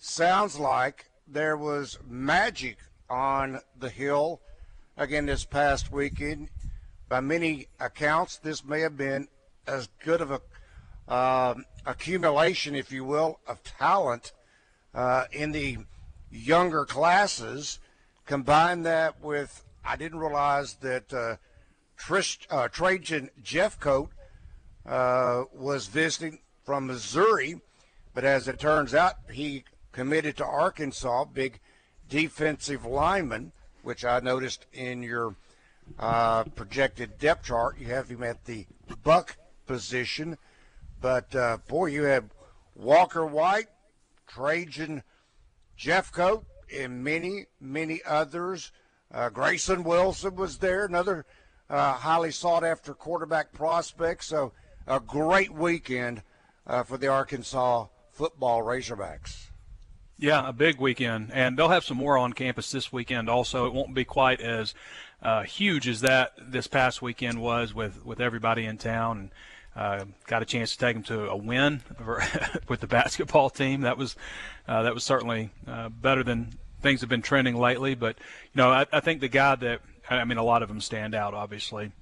sounds 0.00 0.58
like 0.58 1.10
there 1.28 1.56
was 1.56 1.98
magic 2.08 2.78
on 3.08 3.60
the 3.78 3.90
hill 3.90 4.40
again 4.96 5.26
this 5.26 5.44
past 5.44 5.92
weekend. 5.92 6.48
By 7.08 7.20
many 7.20 7.66
accounts, 7.78 8.38
this 8.38 8.64
may 8.64 8.80
have 8.80 8.96
been 8.96 9.28
as 9.66 9.88
good 10.02 10.20
of 10.20 10.30
a 10.30 10.40
uh, 11.06 11.54
accumulation, 11.84 12.74
if 12.74 12.90
you 12.90 13.04
will, 13.04 13.40
of 13.46 13.62
talent 13.62 14.32
uh, 14.94 15.24
in 15.32 15.52
the 15.52 15.78
younger 16.30 16.86
classes. 16.86 17.78
Combine 18.24 18.82
that 18.82 19.20
with, 19.20 19.64
I 19.84 19.96
didn't 19.96 20.18
realize 20.18 20.74
that 20.74 21.12
uh, 21.12 21.36
Trish, 21.98 22.38
uh, 22.48 22.68
Trajan 22.68 23.30
Jeffcoat 23.42 24.08
uh, 24.86 25.44
was 25.52 25.88
visiting 25.88 26.38
from 26.64 26.86
Missouri, 26.86 27.60
but 28.14 28.24
as 28.24 28.48
it 28.48 28.58
turns 28.58 28.94
out, 28.94 29.16
he 29.30 29.64
committed 30.00 30.34
to 30.34 30.46
Arkansas, 30.46 31.26
big 31.26 31.60
defensive 32.08 32.86
lineman, 32.86 33.52
which 33.82 34.02
I 34.02 34.18
noticed 34.20 34.64
in 34.72 35.02
your 35.02 35.34
uh, 35.98 36.44
projected 36.44 37.18
depth 37.18 37.44
chart. 37.44 37.78
You 37.78 37.88
have 37.88 38.08
him 38.08 38.22
at 38.22 38.46
the 38.46 38.64
buck 39.04 39.36
position. 39.66 40.38
But 41.02 41.36
uh, 41.36 41.58
boy, 41.68 41.86
you 41.88 42.04
have 42.04 42.24
Walker 42.74 43.26
White, 43.26 43.66
Trajan 44.26 45.02
Jeffcoat, 45.78 46.44
and 46.74 47.04
many, 47.04 47.44
many 47.60 48.00
others. 48.06 48.72
Uh, 49.12 49.28
Grayson 49.28 49.84
Wilson 49.84 50.34
was 50.34 50.56
there, 50.56 50.86
another 50.86 51.26
uh, 51.68 51.92
highly 51.92 52.30
sought 52.30 52.64
after 52.64 52.94
quarterback 52.94 53.52
prospect. 53.52 54.24
So 54.24 54.52
a 54.86 54.98
great 54.98 55.52
weekend 55.52 56.22
uh, 56.66 56.84
for 56.84 56.96
the 56.96 57.08
Arkansas 57.08 57.88
football 58.10 58.62
Razorbacks. 58.62 59.49
Yeah, 60.20 60.46
a 60.46 60.52
big 60.52 60.78
weekend, 60.78 61.30
and 61.32 61.58
they'll 61.58 61.70
have 61.70 61.84
some 61.84 61.96
more 61.96 62.18
on 62.18 62.34
campus 62.34 62.70
this 62.70 62.92
weekend. 62.92 63.30
Also, 63.30 63.64
it 63.66 63.72
won't 63.72 63.94
be 63.94 64.04
quite 64.04 64.42
as 64.42 64.74
uh, 65.22 65.44
huge 65.44 65.88
as 65.88 66.02
that 66.02 66.34
this 66.38 66.66
past 66.66 67.00
weekend 67.00 67.40
was 67.40 67.74
with 67.74 68.04
with 68.04 68.20
everybody 68.20 68.66
in 68.66 68.76
town. 68.76 69.18
And 69.18 69.30
uh, 69.74 70.04
got 70.26 70.42
a 70.42 70.44
chance 70.44 70.72
to 70.72 70.78
take 70.78 70.94
them 70.94 71.02
to 71.04 71.30
a 71.30 71.36
win 71.36 71.80
with 72.68 72.80
the 72.80 72.86
basketball 72.86 73.48
team. 73.48 73.80
That 73.80 73.96
was 73.96 74.14
uh, 74.68 74.82
that 74.82 74.92
was 74.92 75.04
certainly 75.04 75.50
uh, 75.66 75.88
better 75.88 76.22
than 76.22 76.52
things 76.82 77.00
have 77.00 77.08
been 77.08 77.22
trending 77.22 77.56
lately. 77.56 77.94
But 77.94 78.18
you 78.18 78.58
know, 78.58 78.70
I, 78.70 78.86
I 78.92 79.00
think 79.00 79.22
the 79.22 79.28
guy 79.28 79.54
that 79.54 79.80
I 80.10 80.24
mean, 80.24 80.36
a 80.36 80.44
lot 80.44 80.62
of 80.62 80.68
them 80.68 80.82
stand 80.82 81.14
out, 81.14 81.32
obviously. 81.32 81.92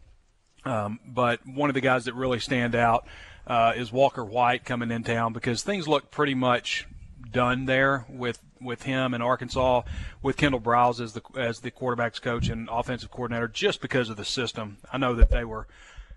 Um, 0.64 0.98
but 1.06 1.46
one 1.46 1.70
of 1.70 1.74
the 1.74 1.80
guys 1.80 2.06
that 2.06 2.14
really 2.14 2.40
stand 2.40 2.74
out 2.74 3.06
uh, 3.46 3.74
is 3.76 3.92
Walker 3.92 4.24
White 4.24 4.64
coming 4.64 4.90
in 4.90 5.04
town 5.04 5.32
because 5.32 5.62
things 5.62 5.86
look 5.86 6.10
pretty 6.10 6.34
much 6.34 6.84
done 7.30 7.66
there 7.66 8.06
with 8.08 8.40
with 8.60 8.82
him 8.82 9.14
in 9.14 9.22
Arkansas, 9.22 9.82
with 10.22 10.36
Kendall 10.36 10.60
Briles 10.60 11.00
as 11.00 11.12
the 11.12 11.22
as 11.36 11.60
the 11.60 11.70
quarterbacks 11.70 12.20
coach 12.20 12.48
and 12.48 12.68
offensive 12.70 13.10
coordinator, 13.10 13.48
just 13.48 13.80
because 13.80 14.10
of 14.10 14.16
the 14.16 14.24
system. 14.24 14.78
I 14.92 14.98
know 14.98 15.14
that 15.14 15.30
they 15.30 15.44
were, 15.44 15.66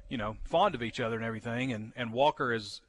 you 0.09 0.17
know, 0.17 0.37
fond 0.43 0.75
of 0.75 0.83
each 0.83 0.99
other 0.99 1.15
and 1.15 1.25
everything, 1.25 1.73
and 1.73 1.93
and 1.95 2.11
Walker 2.11 2.53
is 2.53 2.81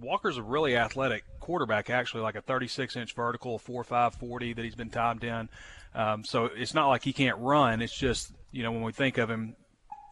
Walker's 0.00 0.36
a 0.36 0.42
really 0.42 0.76
athletic 0.76 1.24
quarterback, 1.40 1.90
actually, 1.90 2.22
like 2.22 2.36
a 2.36 2.40
36 2.40 2.96
inch 2.96 3.14
vertical, 3.14 3.58
4.5 3.58 4.14
40 4.14 4.52
that 4.54 4.64
he's 4.64 4.74
been 4.74 4.90
timed 4.90 5.24
in. 5.24 5.48
Um, 5.94 6.24
so 6.24 6.46
it's 6.46 6.74
not 6.74 6.88
like 6.88 7.02
he 7.02 7.12
can't 7.12 7.38
run. 7.38 7.82
It's 7.82 7.96
just 7.96 8.32
you 8.52 8.62
know 8.62 8.72
when 8.72 8.82
we 8.82 8.92
think 8.92 9.18
of 9.18 9.30
him, 9.30 9.56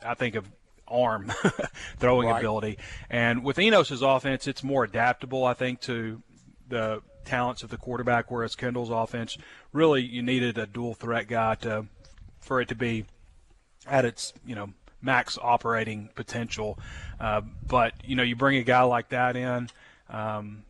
I 0.04 0.14
think 0.14 0.34
of 0.34 0.50
arm 0.88 1.32
throwing 1.98 2.28
right. 2.28 2.38
ability. 2.38 2.78
And 3.10 3.44
with 3.44 3.56
Enos's 3.56 4.02
offense, 4.02 4.46
it's 4.46 4.62
more 4.62 4.84
adaptable, 4.84 5.44
I 5.44 5.54
think, 5.54 5.80
to 5.82 6.22
the 6.68 7.02
talents 7.26 7.62
of 7.62 7.70
the 7.70 7.76
quarterback, 7.76 8.30
whereas 8.30 8.54
Kendall's 8.54 8.90
offense 8.90 9.36
really 9.72 10.02
you 10.02 10.22
needed 10.22 10.56
a 10.56 10.66
dual 10.66 10.94
threat 10.94 11.28
guy 11.28 11.56
to 11.56 11.86
for 12.40 12.60
it 12.60 12.68
to 12.68 12.74
be 12.74 13.04
at 13.86 14.04
its 14.04 14.32
you 14.46 14.54
know 14.54 14.70
max 15.02 15.38
operating 15.40 16.08
potential. 16.14 16.78
Uh, 17.20 17.42
but 17.66 17.92
you 18.04 18.16
know 18.16 18.22
you 18.22 18.36
bring 18.36 18.56
a 18.56 18.62
guy 18.62 18.82
like 18.82 19.10
that 19.10 19.36
in, 19.36 19.68
um, 20.08 20.64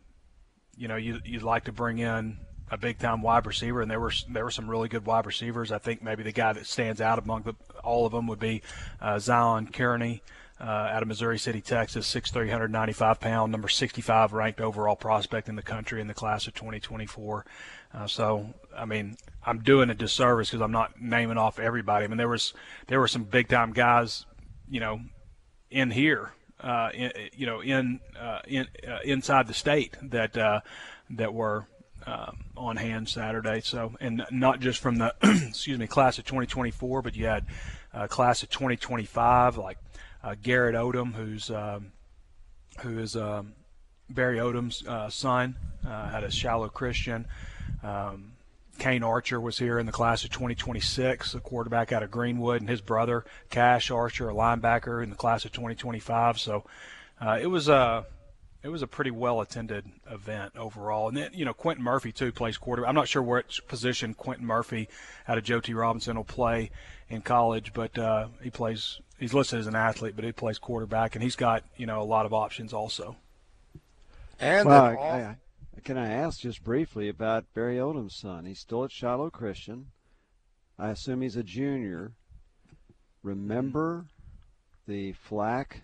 you 0.77 0.87
know 0.87 0.95
you 0.95 1.19
you'd 1.23 1.43
like 1.43 1.65
to 1.65 1.71
bring 1.71 1.99
in 1.99 2.37
a 2.69 2.77
big 2.77 2.99
time 2.99 3.21
wide 3.21 3.45
receiver, 3.45 3.81
and 3.81 3.89
there 3.89 3.99
were 3.99 4.13
there 4.29 4.43
were 4.43 4.51
some 4.51 4.69
really 4.69 4.89
good 4.89 5.05
wide 5.05 5.25
receivers. 5.25 5.71
I 5.71 5.77
think 5.77 6.03
maybe 6.03 6.23
the 6.23 6.31
guy 6.31 6.53
that 6.53 6.65
stands 6.65 6.99
out 6.99 7.19
among 7.19 7.43
the, 7.43 7.55
all 7.83 8.05
of 8.05 8.11
them 8.11 8.27
would 8.27 8.39
be 8.39 8.61
uh, 9.01 9.19
Zion 9.19 9.67
Kearney 9.67 10.21
uh, 10.59 10.63
out 10.63 11.01
of 11.01 11.07
Missouri 11.07 11.37
City, 11.37 11.61
Texas, 11.61 12.11
6'3", 12.13 12.35
195 12.35 13.19
pound, 13.19 13.51
number 13.51 13.67
65 13.67 14.33
ranked 14.33 14.59
overall 14.59 14.95
prospect 14.95 15.49
in 15.49 15.55
the 15.55 15.61
country 15.61 16.01
in 16.01 16.07
the 16.07 16.13
class 16.13 16.47
of 16.47 16.55
2024. 16.55 17.45
Uh, 17.93 18.07
so, 18.07 18.53
I 18.75 18.85
mean, 18.85 19.17
I'm 19.45 19.59
doing 19.59 19.89
a 19.89 19.93
disservice 19.93 20.49
because 20.49 20.61
I'm 20.61 20.71
not 20.71 20.99
naming 20.99 21.37
off 21.37 21.59
everybody. 21.59 22.05
I 22.05 22.07
mean, 22.07 22.17
there 22.17 22.27
was 22.27 22.53
there 22.87 22.99
were 22.99 23.07
some 23.07 23.23
big 23.23 23.49
time 23.49 23.71
guys, 23.71 24.25
you 24.69 24.79
know, 24.79 24.99
in 25.69 25.91
here, 25.91 26.31
uh, 26.59 26.89
in, 26.93 27.11
you 27.33 27.45
know, 27.45 27.61
in 27.61 27.99
uh, 28.19 28.39
in 28.47 28.67
uh, 28.87 28.99
inside 29.03 29.47
the 29.47 29.53
state 29.53 29.95
that 30.01 30.37
uh, 30.37 30.61
that 31.11 31.33
were. 31.33 31.67
Um, 32.05 32.45
on 32.55 32.77
hand 32.77 33.09
Saturday, 33.09 33.59
so 33.59 33.93
and 33.99 34.25
not 34.31 34.61
just 34.61 34.79
from 34.79 34.97
the 34.97 35.13
excuse 35.49 35.77
me 35.77 35.87
class 35.87 36.17
of 36.17 36.23
2024, 36.23 37.01
but 37.01 37.17
you 37.17 37.25
had 37.25 37.45
class 38.07 38.43
of 38.43 38.49
2025 38.49 39.57
like 39.57 39.77
Garrett 40.41 40.75
Odom, 40.75 41.13
who's 41.13 41.49
um, 41.49 41.91
who 42.81 42.99
is 42.99 43.15
um, 43.15 43.53
Barry 44.09 44.37
Odom's 44.37 44.85
uh, 44.87 45.09
son, 45.09 45.55
uh, 45.87 46.09
had 46.09 46.23
a 46.23 46.31
Shiloh 46.31 46.69
Christian. 46.69 47.25
Um, 47.83 48.33
Kane 48.77 49.03
Archer 49.03 49.41
was 49.41 49.57
here 49.57 49.79
in 49.79 49.85
the 49.85 49.91
class 49.91 50.23
of 50.23 50.29
2026, 50.29 51.33
a 51.33 51.39
quarterback 51.39 51.91
out 51.91 52.03
of 52.03 52.11
Greenwood, 52.11 52.61
and 52.61 52.69
his 52.69 52.81
brother 52.81 53.25
Cash 53.49 53.89
Archer, 53.89 54.29
a 54.29 54.33
linebacker 54.33 55.03
in 55.03 55.09
the 55.09 55.15
class 55.15 55.45
of 55.45 55.51
2025. 55.51 56.39
So 56.39 56.63
uh, 57.19 57.39
it 57.41 57.47
was 57.47 57.67
a 57.67 58.05
it 58.63 58.69
was 58.69 58.81
a 58.81 58.87
pretty 58.87 59.11
well 59.11 59.41
attended 59.41 59.85
event 60.11 60.57
overall. 60.57 61.07
And 61.07 61.17
then, 61.17 61.31
you 61.33 61.45
know, 61.45 61.53
Quentin 61.53 61.83
Murphy, 61.83 62.11
too, 62.11 62.31
plays 62.31 62.57
quarterback. 62.57 62.89
I'm 62.89 62.95
not 62.95 63.07
sure 63.07 63.21
which 63.21 63.65
position 63.67 64.13
Quentin 64.13 64.45
Murphy 64.45 64.89
out 65.27 65.37
of 65.37 65.43
Joe 65.43 65.59
T. 65.59 65.73
Robinson 65.73 66.17
will 66.17 66.23
play 66.23 66.71
in 67.09 67.21
college, 67.21 67.73
but 67.73 67.97
uh, 67.97 68.27
he 68.41 68.49
plays 68.49 68.99
he's 69.19 69.33
listed 69.33 69.59
as 69.59 69.67
an 69.67 69.75
athlete, 69.75 70.15
but 70.15 70.25
he 70.25 70.31
plays 70.31 70.59
quarterback, 70.59 71.15
and 71.15 71.23
he's 71.23 71.35
got 71.35 71.63
you 71.77 71.85
know 71.85 72.01
a 72.01 72.03
lot 72.03 72.25
of 72.25 72.33
options 72.33 72.73
also. 72.73 73.15
And 74.39 74.67
well, 74.67 74.85
I, 74.85 74.95
I, 74.95 75.37
can 75.83 75.97
I 75.97 76.11
ask 76.11 76.41
just 76.41 76.63
briefly 76.63 77.09
about 77.09 77.53
Barry 77.53 77.77
Odom's 77.77 78.15
son? 78.15 78.45
He's 78.45 78.59
still 78.59 78.83
at 78.83 78.91
Shiloh 78.91 79.29
Christian. 79.29 79.87
I 80.77 80.89
assume 80.89 81.21
he's 81.21 81.35
a 81.35 81.43
junior. 81.43 82.11
Remember 83.23 84.05
the 84.87 85.13
flack 85.13 85.81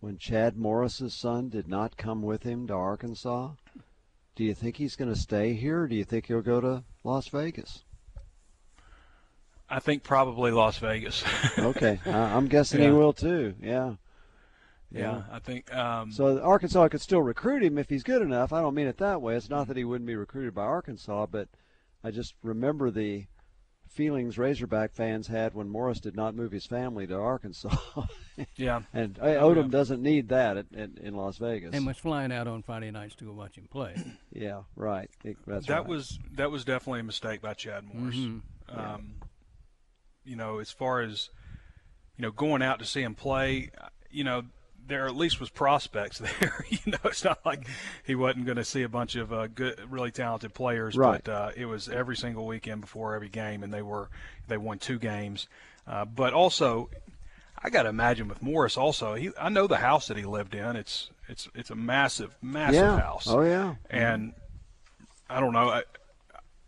when 0.00 0.18
Chad 0.18 0.56
Morris's 0.56 1.14
son 1.14 1.48
did 1.48 1.68
not 1.68 1.96
come 1.96 2.22
with 2.22 2.42
him 2.42 2.66
to 2.66 2.74
Arkansas? 2.74 3.52
Do 4.34 4.44
you 4.44 4.54
think 4.54 4.76
he's 4.76 4.96
going 4.96 5.12
to 5.12 5.18
stay 5.18 5.54
here, 5.54 5.82
or 5.82 5.88
do 5.88 5.96
you 5.96 6.04
think 6.04 6.26
he'll 6.26 6.42
go 6.42 6.60
to 6.60 6.84
Las 7.02 7.28
Vegas? 7.28 7.82
I 9.68 9.80
think 9.80 10.02
probably 10.02 10.50
Las 10.50 10.78
Vegas. 10.78 11.24
okay, 11.58 12.00
I'm 12.06 12.46
guessing 12.46 12.80
yeah. 12.80 12.86
he 12.86 12.92
will 12.92 13.12
too. 13.12 13.54
Yeah. 13.60 13.94
Yeah, 14.92 15.00
yeah 15.00 15.22
I 15.32 15.38
think. 15.40 15.74
Um, 15.74 16.12
so 16.12 16.40
Arkansas 16.40 16.88
could 16.88 17.00
still 17.00 17.22
recruit 17.22 17.62
him 17.62 17.76
if 17.76 17.88
he's 17.88 18.04
good 18.04 18.22
enough. 18.22 18.52
I 18.52 18.60
don't 18.60 18.74
mean 18.74 18.86
it 18.86 18.98
that 18.98 19.20
way. 19.20 19.34
It's 19.34 19.50
not 19.50 19.66
that 19.68 19.76
he 19.76 19.84
wouldn't 19.84 20.06
be 20.06 20.14
recruited 20.14 20.54
by 20.54 20.62
Arkansas, 20.62 21.26
but 21.26 21.48
I 22.04 22.12
just 22.12 22.34
remember 22.42 22.90
the 22.90 23.26
feelings 23.88 24.36
Razorback 24.36 24.92
fans 24.92 25.26
had 25.26 25.54
when 25.54 25.68
Morris 25.68 26.00
did 26.00 26.14
not 26.14 26.34
move 26.34 26.52
his 26.52 26.66
family 26.66 27.06
to 27.06 27.14
Arkansas. 27.14 27.74
yeah. 28.56 28.82
And 28.92 29.18
oh, 29.20 29.26
Odom 29.26 29.64
yeah. 29.64 29.70
doesn't 29.70 30.02
need 30.02 30.28
that 30.28 30.56
at, 30.58 30.66
at, 30.76 30.90
in 30.98 31.16
Las 31.16 31.38
Vegas. 31.38 31.74
And 31.74 31.86
was 31.86 31.96
flying 31.96 32.30
out 32.30 32.46
on 32.46 32.62
Friday 32.62 32.90
nights 32.90 33.14
to 33.16 33.24
go 33.24 33.32
watch 33.32 33.56
him 33.56 33.66
play. 33.70 33.96
yeah, 34.32 34.62
right. 34.76 35.10
It, 35.24 35.38
that 35.46 35.68
right. 35.68 35.86
was 35.86 36.18
that 36.34 36.50
was 36.50 36.64
definitely 36.64 37.00
a 37.00 37.04
mistake 37.04 37.40
by 37.40 37.54
Chad 37.54 37.84
Morris. 37.92 38.16
Mm-hmm. 38.16 38.78
Um, 38.78 39.14
you 40.26 40.36
know, 40.36 40.58
as 40.58 40.70
far 40.70 41.00
as 41.00 41.30
you 42.16 42.22
know, 42.22 42.30
going 42.30 42.62
out 42.62 42.78
to 42.78 42.84
see 42.84 43.02
him 43.02 43.14
play, 43.14 43.70
you 44.10 44.24
know, 44.24 44.44
there 44.88 45.06
at 45.06 45.16
least 45.16 45.40
was 45.40 45.50
prospects 45.50 46.18
there. 46.40 46.64
you 46.68 46.78
know, 46.86 46.98
it's 47.04 47.24
not 47.24 47.44
like 47.44 47.66
he 48.04 48.14
wasn't 48.14 48.46
going 48.46 48.56
to 48.56 48.64
see 48.64 48.82
a 48.82 48.88
bunch 48.88 49.16
of 49.16 49.32
uh, 49.32 49.46
good, 49.48 49.80
really 49.90 50.10
talented 50.10 50.54
players. 50.54 50.96
Right. 50.96 51.22
But 51.22 51.32
uh, 51.32 51.50
it 51.56 51.66
was 51.66 51.88
every 51.88 52.16
single 52.16 52.46
weekend 52.46 52.80
before 52.80 53.14
every 53.14 53.28
game, 53.28 53.62
and 53.62 53.72
they 53.72 53.82
were 53.82 54.08
they 54.48 54.56
won 54.56 54.78
two 54.78 54.98
games. 54.98 55.48
Uh, 55.86 56.04
but 56.04 56.32
also, 56.32 56.90
I 57.62 57.70
got 57.70 57.84
to 57.84 57.88
imagine 57.88 58.28
with 58.28 58.42
Morris 58.42 58.76
also. 58.76 59.14
He 59.14 59.30
I 59.40 59.48
know 59.48 59.66
the 59.66 59.78
house 59.78 60.08
that 60.08 60.16
he 60.16 60.24
lived 60.24 60.54
in. 60.54 60.76
It's 60.76 61.10
it's 61.28 61.48
it's 61.54 61.70
a 61.70 61.76
massive 61.76 62.34
massive 62.42 62.74
yeah. 62.74 63.00
house. 63.00 63.26
Oh 63.28 63.42
yeah. 63.42 63.74
And 63.90 64.32
I 65.28 65.40
don't 65.40 65.52
know. 65.52 65.70
I, 65.70 65.82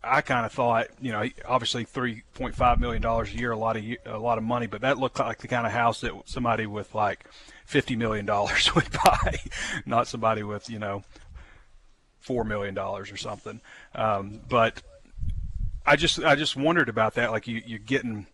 I 0.03 0.21
kind 0.21 0.45
of 0.45 0.51
thought, 0.51 0.87
you 1.01 1.11
know, 1.11 1.25
obviously 1.45 1.83
three 1.83 2.23
point 2.33 2.55
five 2.55 2.79
million 2.79 3.01
dollars 3.01 3.33
a 3.33 3.37
year, 3.37 3.51
a 3.51 3.57
lot 3.57 3.75
of 3.75 3.83
a 4.05 4.17
lot 4.17 4.37
of 4.37 4.43
money, 4.43 4.65
but 4.65 4.81
that 4.81 4.97
looked 4.97 5.19
like 5.19 5.39
the 5.39 5.47
kind 5.47 5.65
of 5.65 5.73
house 5.73 6.01
that 6.01 6.13
somebody 6.25 6.65
with 6.65 6.95
like 6.95 7.25
fifty 7.65 7.95
million 7.95 8.25
dollars 8.25 8.73
would 8.75 8.89
buy, 8.91 9.39
not 9.85 10.07
somebody 10.07 10.43
with 10.43 10.69
you 10.69 10.79
know 10.79 11.03
four 12.19 12.43
million 12.43 12.73
dollars 12.73 13.11
or 13.11 13.17
something. 13.17 13.59
Um, 13.93 14.39
but 14.47 14.81
I 15.85 15.97
just 15.97 16.23
I 16.23 16.35
just 16.35 16.55
wondered 16.55 16.87
about 16.87 17.15
that. 17.15 17.31
Like 17.31 17.47
you 17.47 17.61
you're 17.65 17.79
getting 17.79 18.27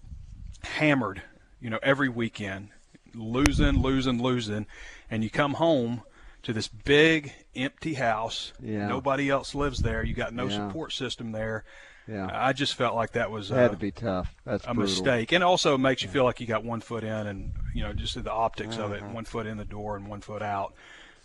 hammered, 0.61 1.23
you 1.59 1.69
know, 1.69 1.79
every 1.81 2.09
weekend, 2.09 2.69
losing, 3.15 3.81
losing, 3.81 4.21
losing, 4.21 4.67
and 5.09 5.23
you 5.23 5.31
come 5.31 5.55
home 5.55 6.03
to 6.45 6.53
this 6.53 6.67
big 6.67 7.33
empty 7.55 7.93
house. 7.95 8.53
Yeah. 8.61 8.87
Nobody 8.87 9.29
else 9.29 9.53
lives 9.53 9.79
there. 9.79 10.03
You 10.03 10.13
got 10.13 10.33
no 10.33 10.47
Yeah. 10.47 10.67
support 10.67 10.93
system 10.93 11.31
there. 11.31 11.63
Yeah. 12.07 12.29
I 12.31 12.53
just 12.53 12.75
felt 12.75 12.95
like 12.95 13.13
that 13.13 13.31
was 13.31 13.49
It 13.51 13.55
had 13.55 13.65
uh, 13.65 13.73
to 13.73 13.77
be 13.77 13.91
tough. 13.91 14.33
That's 14.45 14.63
a 14.63 14.67
brutal. 14.73 14.83
mistake, 14.83 15.31
and 15.31 15.43
also 15.43 15.73
it 15.73 15.79
makes 15.79 16.03
you 16.03 16.07
feel 16.09 16.23
like 16.23 16.39
you 16.39 16.45
got 16.45 16.63
one 16.63 16.79
foot 16.81 17.03
in, 17.03 17.09
and 17.27 17.51
you 17.73 17.81
know 17.83 17.93
just 17.93 18.23
the 18.23 18.31
optics 18.31 18.77
of 18.77 18.91
it, 18.91 19.01
Mm-hmm. 19.01 19.13
one 19.13 19.25
foot 19.25 19.47
in 19.47 19.57
the 19.57 19.65
door 19.65 19.95
and 19.97 20.07
one 20.07 20.21
foot 20.21 20.41
out. 20.43 20.73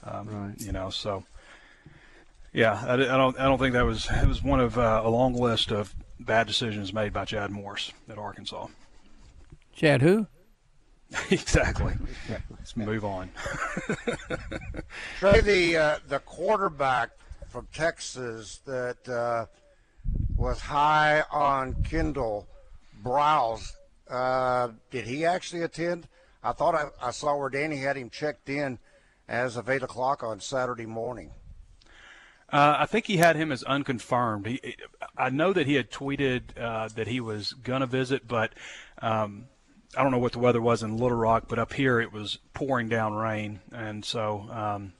Um, 0.03 0.27
Right. 0.29 0.61
You 0.61 0.73
know, 0.73 0.89
so 0.89 1.25
yeah, 2.55 2.83
I, 2.87 2.95
I 2.95 2.97
don't, 2.97 3.39
I 3.39 3.45
don't 3.45 3.59
think 3.59 3.75
that 3.75 3.85
was 3.85 4.09
it 4.11 4.27
was 4.27 4.43
one 4.43 4.61
of 4.61 4.79
uh, 4.79 5.03
a 5.05 5.11
long 5.11 5.35
list 5.35 5.71
of 5.71 5.95
bad 6.19 6.47
decisions 6.47 6.93
made 6.95 7.13
by 7.13 7.27
Chad 7.27 7.51
Morris 7.51 7.93
at 8.09 8.17
Arkansas. 8.19 8.67
Chad, 9.75 10.01
who? 10.03 10.27
exactly. 11.31 11.95
Let's 12.51 12.77
move 12.77 13.05
on. 13.05 13.31
Trey, 15.19 15.41
the 15.41 15.77
uh, 15.77 15.99
the 16.09 16.21
quarterback 16.21 17.11
from 17.49 17.67
Texas 17.73 18.61
that 18.65 19.09
uh, 19.09 19.47
was 20.37 20.61
high 20.61 21.25
on 21.33 21.83
Kendall 21.83 22.47
Briles, 23.03 23.73
uh, 24.09 24.69
did 24.91 25.07
he 25.07 25.25
actually 25.25 25.63
attend? 25.63 26.07
I 26.43 26.53
thought 26.53 26.75
I, 26.75 26.87
I 27.03 27.11
saw 27.11 27.37
where 27.37 27.51
Danny 27.51 27.79
had 27.79 27.97
him 27.97 28.09
checked 28.09 28.49
in 28.49 28.79
as 29.29 29.57
of 29.57 29.69
eight 29.69 29.83
o'clock 29.83 30.23
on 30.23 30.41
Saturday 30.41 30.87
morning. 30.87 31.31
Uh, 32.53 32.77
I 32.81 32.87
think 32.87 33.07
he 33.07 33.19
had 33.19 33.37
him 33.37 33.53
as 33.53 33.63
unconfirmed. 33.63 34.47
He, 34.47 34.77
I 35.17 35.31
know 35.31 35.53
that 35.53 35.67
he 35.67 35.75
had 35.75 35.91
tweeted 35.91 36.59
uh, 36.61 36.89
that 36.89 37.07
he 37.07 37.21
was 37.21 37.53
gonna 37.53 37.87
visit, 37.87 38.27
but 38.27 38.53
um, 39.01 39.47
I 39.97 40.03
don't 40.03 40.13
know 40.13 40.19
what 40.19 40.33
the 40.33 40.39
weather 40.39 40.61
was 40.61 40.83
in 40.83 40.97
Little 40.97 41.19
Rock. 41.19 41.45
But 41.49 41.59
up 41.59 41.73
here, 41.73 42.01
it 42.01 42.13
was 42.13 42.39
pouring 42.55 42.89
down 42.89 43.15
rain, 43.15 43.61
and 43.73 44.05
so 44.05 44.47
um, 44.51 44.93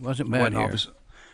Wasn't 0.00 0.30
bad 0.30 0.52
here. 0.52 0.74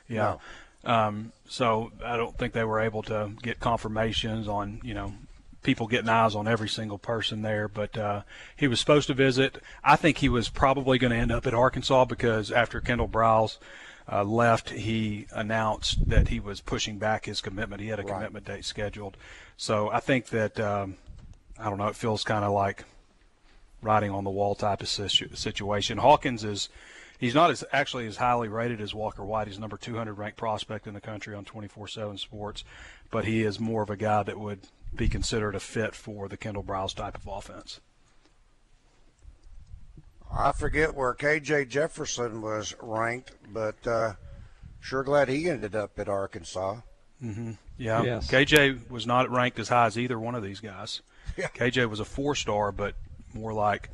Yeah. 0.08 0.37
Um, 0.84 1.32
so 1.49 1.93
I 2.05 2.16
don't 2.16 2.37
think 2.37 2.52
they 2.52 2.64
were 2.64 2.81
able 2.81 3.02
to 3.05 3.31
get 3.43 3.58
confirmations 3.61 4.46
on, 4.49 4.81
you 4.84 4.93
know, 4.93 5.14
people 5.62 5.87
getting 5.87 6.11
eyes 6.11 6.34
on 6.34 6.46
every 6.46 6.69
single 6.69 6.99
person 6.99 7.40
there. 7.40 7.69
But 7.69 7.96
uh, 7.96 8.22
he 8.56 8.69
was 8.69 8.81
supposed 8.81 9.06
to 9.06 9.14
visit. 9.14 9.62
I 9.82 9.96
think 9.96 10.19
he 10.19 10.28
was 10.28 10.50
probably 10.50 10.99
going 10.99 11.12
to 11.12 11.16
end 11.16 11.32
up 11.32 11.46
at 11.46 11.55
Arkansas 11.55 12.05
because 12.05 12.50
after 12.52 12.81
Kendall 12.82 13.08
Briles 13.08 13.56
uh, 14.12 14.25
left, 14.25 14.70
he 14.70 15.26
announced 15.32 16.06
that 16.11 16.28
he 16.28 16.38
was 16.38 16.61
pushing 16.61 16.99
back 16.99 17.25
his 17.25 17.40
commitment. 17.40 17.81
He 17.81 17.88
had 17.88 17.99
a 17.99 18.02
Right. 18.02 18.12
commitment 18.14 18.44
date 18.44 18.66
scheduled. 18.66 19.16
So 19.56 19.88
I 19.90 20.00
think 20.00 20.26
that 20.26 20.61
um, 20.61 20.96
I 21.58 21.70
don't 21.70 21.78
know. 21.78 21.88
It 21.88 21.96
feels 21.96 22.25
kind 22.25 22.44
of 22.44 22.52
like 22.52 22.84
writing 23.84 24.10
on 24.10 24.25
the 24.25 24.31
wall 24.31 24.54
type 24.54 24.81
of 24.82 24.88
situation. 24.88 25.98
Hawkins 25.98 26.42
is 26.44 26.69
he's 27.19 27.34
not 27.34 27.50
as 27.50 27.62
actually 27.72 28.06
as 28.06 28.16
highly 28.16 28.48
rated 28.48 28.81
as 28.81 28.94
Walker 28.94 29.25
White. 29.25 29.46
He's 29.48 29.58
number 29.58 29.76
200 29.76 30.14
ranked 30.14 30.36
prospect 30.38 30.86
in 30.86 30.94
the 30.94 31.00
country 31.00 31.34
on 31.34 31.44
24/7 31.44 32.19
Sports, 32.19 32.64
but 33.10 33.25
he 33.25 33.42
is 33.42 33.60
more 33.60 33.82
of 33.82 33.90
a 33.90 33.96
guy 33.96 34.22
that 34.22 34.38
would 34.38 34.60
be 34.94 35.08
considered 35.08 35.54
a 35.54 35.60
fit 35.60 35.94
for 35.94 36.28
the 36.28 36.36
Kendall 36.36 36.62
Briles 36.64 36.94
type 36.94 37.16
of 37.16 37.26
offense. 37.26 37.81
I 40.37 40.52
forget 40.52 40.94
where 40.94 41.14
KJ 41.14 41.69
Jefferson 41.69 42.42
was 42.42 42.75
ranked, 42.80 43.32
but 43.52 43.87
uh, 43.87 44.14
sure 44.80 45.04
glad 45.04 45.28
he 45.28 45.48
ended 45.48 45.76
up 45.76 45.98
at 45.98 46.08
Arkansas. 46.08 46.80
Yeah, 47.20 48.02
Yes. 48.02 48.30
KJ 48.30 48.90
was 48.90 49.06
not 49.06 49.30
ranked 49.30 49.58
as 49.58 49.69
high 49.69 49.87
as 49.87 49.96
either 49.98 50.19
one 50.19 50.34
of 50.34 50.42
these 50.42 50.60
guys. 50.60 51.00
Yeah. 51.37 51.48
KJ 51.48 51.88
was 51.88 52.00
a 52.00 52.04
four-star, 52.04 52.70
but 52.70 52.94
more 53.34 53.52
like 53.52 53.90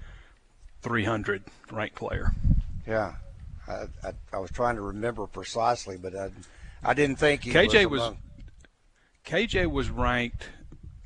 300 0.83 1.43
ranked 1.71 1.97
player. 1.97 2.33
Yeah, 2.87 3.15
I, 3.69 3.87
I, 4.03 4.13
I 4.33 4.39
was 4.39 4.51
trying 4.51 4.77
to 4.77 4.83
remember 4.83 5.27
precisely, 5.27 5.97
but 5.97 6.15
I, 6.15 6.31
I 6.83 6.95
didn't 6.95 7.17
think 7.17 7.45
he 7.45 7.53
KJ 7.53 7.87
was. 7.87 8.01
was 8.01 8.15
KJ 9.27 9.71
was 9.71 9.91
ranked 9.91 10.49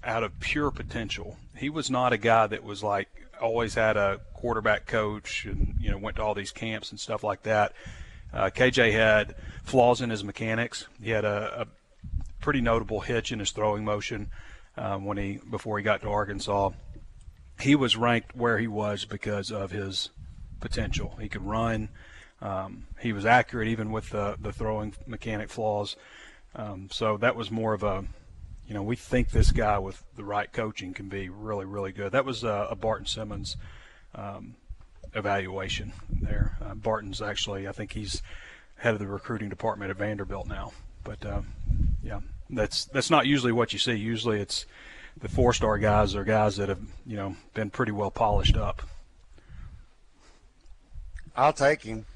out 0.02 0.22
of 0.22 0.38
pure 0.40 0.70
potential. 0.70 1.36
He 1.56 1.70
was 1.70 1.90
not 1.90 2.12
a 2.12 2.18
guy 2.18 2.46
that 2.46 2.62
was 2.62 2.82
like 2.82 3.08
always 3.40 3.74
had 3.74 3.96
a 3.96 4.20
quarterback 4.32 4.86
coach 4.86 5.44
and 5.44 5.74
you 5.80 5.90
know 5.90 5.98
went 5.98 6.16
to 6.16 6.22
all 6.22 6.34
these 6.34 6.52
camps 6.52 6.90
and 6.90 7.00
stuff 7.00 7.24
like 7.24 7.42
that. 7.42 7.72
Uh, 8.32 8.50
KJ 8.50 8.92
had 8.92 9.34
flaws 9.64 10.00
in 10.00 10.10
his 10.10 10.24
mechanics. 10.24 10.86
He 11.02 11.10
had 11.10 11.24
a, 11.24 11.62
a 11.62 11.66
pretty 12.40 12.60
notable 12.60 13.00
hitch 13.00 13.32
in 13.32 13.38
his 13.38 13.52
throwing 13.52 13.84
motion 13.84 14.30
um, 14.76 15.04
when 15.04 15.16
he 15.16 15.38
before 15.50 15.78
he 15.78 15.84
got 15.84 16.02
to 16.02 16.08
Arkansas. 16.08 16.70
He 17.64 17.74
was 17.74 17.96
ranked 17.96 18.36
where 18.36 18.58
he 18.58 18.66
was 18.66 19.06
because 19.06 19.50
of 19.50 19.70
his 19.70 20.10
potential. 20.60 21.16
He 21.18 21.30
could 21.30 21.46
run. 21.46 21.88
Um, 22.42 22.86
he 23.00 23.14
was 23.14 23.24
accurate 23.24 23.68
even 23.68 23.90
with 23.90 24.10
the, 24.10 24.36
the 24.38 24.52
throwing 24.52 24.94
mechanic 25.06 25.48
flaws. 25.48 25.96
Um, 26.54 26.88
so 26.92 27.16
that 27.16 27.36
was 27.36 27.50
more 27.50 27.72
of 27.72 27.82
a, 27.82 28.04
you 28.68 28.74
know, 28.74 28.82
we 28.82 28.96
think 28.96 29.30
this 29.30 29.50
guy 29.50 29.78
with 29.78 30.04
the 30.14 30.24
right 30.24 30.52
coaching 30.52 30.92
can 30.92 31.08
be 31.08 31.30
really, 31.30 31.64
really 31.64 31.90
good. 31.90 32.12
That 32.12 32.26
was 32.26 32.44
a, 32.44 32.68
a 32.70 32.76
Barton 32.76 33.06
Simmons 33.06 33.56
um, 34.14 34.56
evaluation 35.14 35.94
there. 36.10 36.58
Uh, 36.62 36.74
Barton's 36.74 37.22
actually, 37.22 37.66
I 37.66 37.72
think 37.72 37.92
he's 37.92 38.20
head 38.76 38.92
of 38.92 39.00
the 39.00 39.06
recruiting 39.06 39.48
department 39.48 39.90
at 39.90 39.96
Vanderbilt 39.96 40.46
now. 40.46 40.72
But 41.02 41.24
uh, 41.24 41.40
yeah, 42.02 42.20
that's 42.50 42.84
that's 42.84 43.10
not 43.10 43.24
usually 43.24 43.52
what 43.52 43.72
you 43.72 43.78
see. 43.78 43.94
Usually 43.94 44.38
it's 44.38 44.66
the 45.20 45.28
four-star 45.28 45.78
guys 45.78 46.14
are 46.14 46.24
guys 46.24 46.56
that 46.56 46.68
have, 46.68 46.80
you 47.06 47.16
know, 47.16 47.36
been 47.54 47.70
pretty 47.70 47.92
well 47.92 48.10
polished 48.10 48.56
up. 48.56 48.82
I'll 51.36 51.52
take 51.52 51.82
him. 51.82 52.06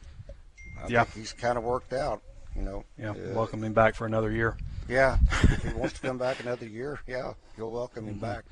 I 0.83 0.88
Yeah. 0.88 1.05
he's 1.14 1.33
kind 1.33 1.59
of 1.59 1.64
worked 1.64 1.93
out. 1.93 2.23
You 2.55 2.62
know. 2.62 2.85
Yeah, 2.97 3.11
Uh, 3.11 3.35
welcome 3.35 3.62
him 3.62 3.73
back 3.73 3.95
for 3.95 4.07
another 4.07 4.31
year. 4.33 4.57
Yeah, 4.88 5.19
if 5.43 5.62
he 5.62 5.73
wants 5.75 5.95
to 5.95 6.00
come 6.00 6.19
back 6.26 6.40
another 6.40 6.67
year, 6.67 6.99
yeah, 7.07 7.35
you'll 7.57 7.71
welcome 7.71 8.07
him 8.09 8.21
Mm-hmm. 8.21 8.21
back. 8.21 8.45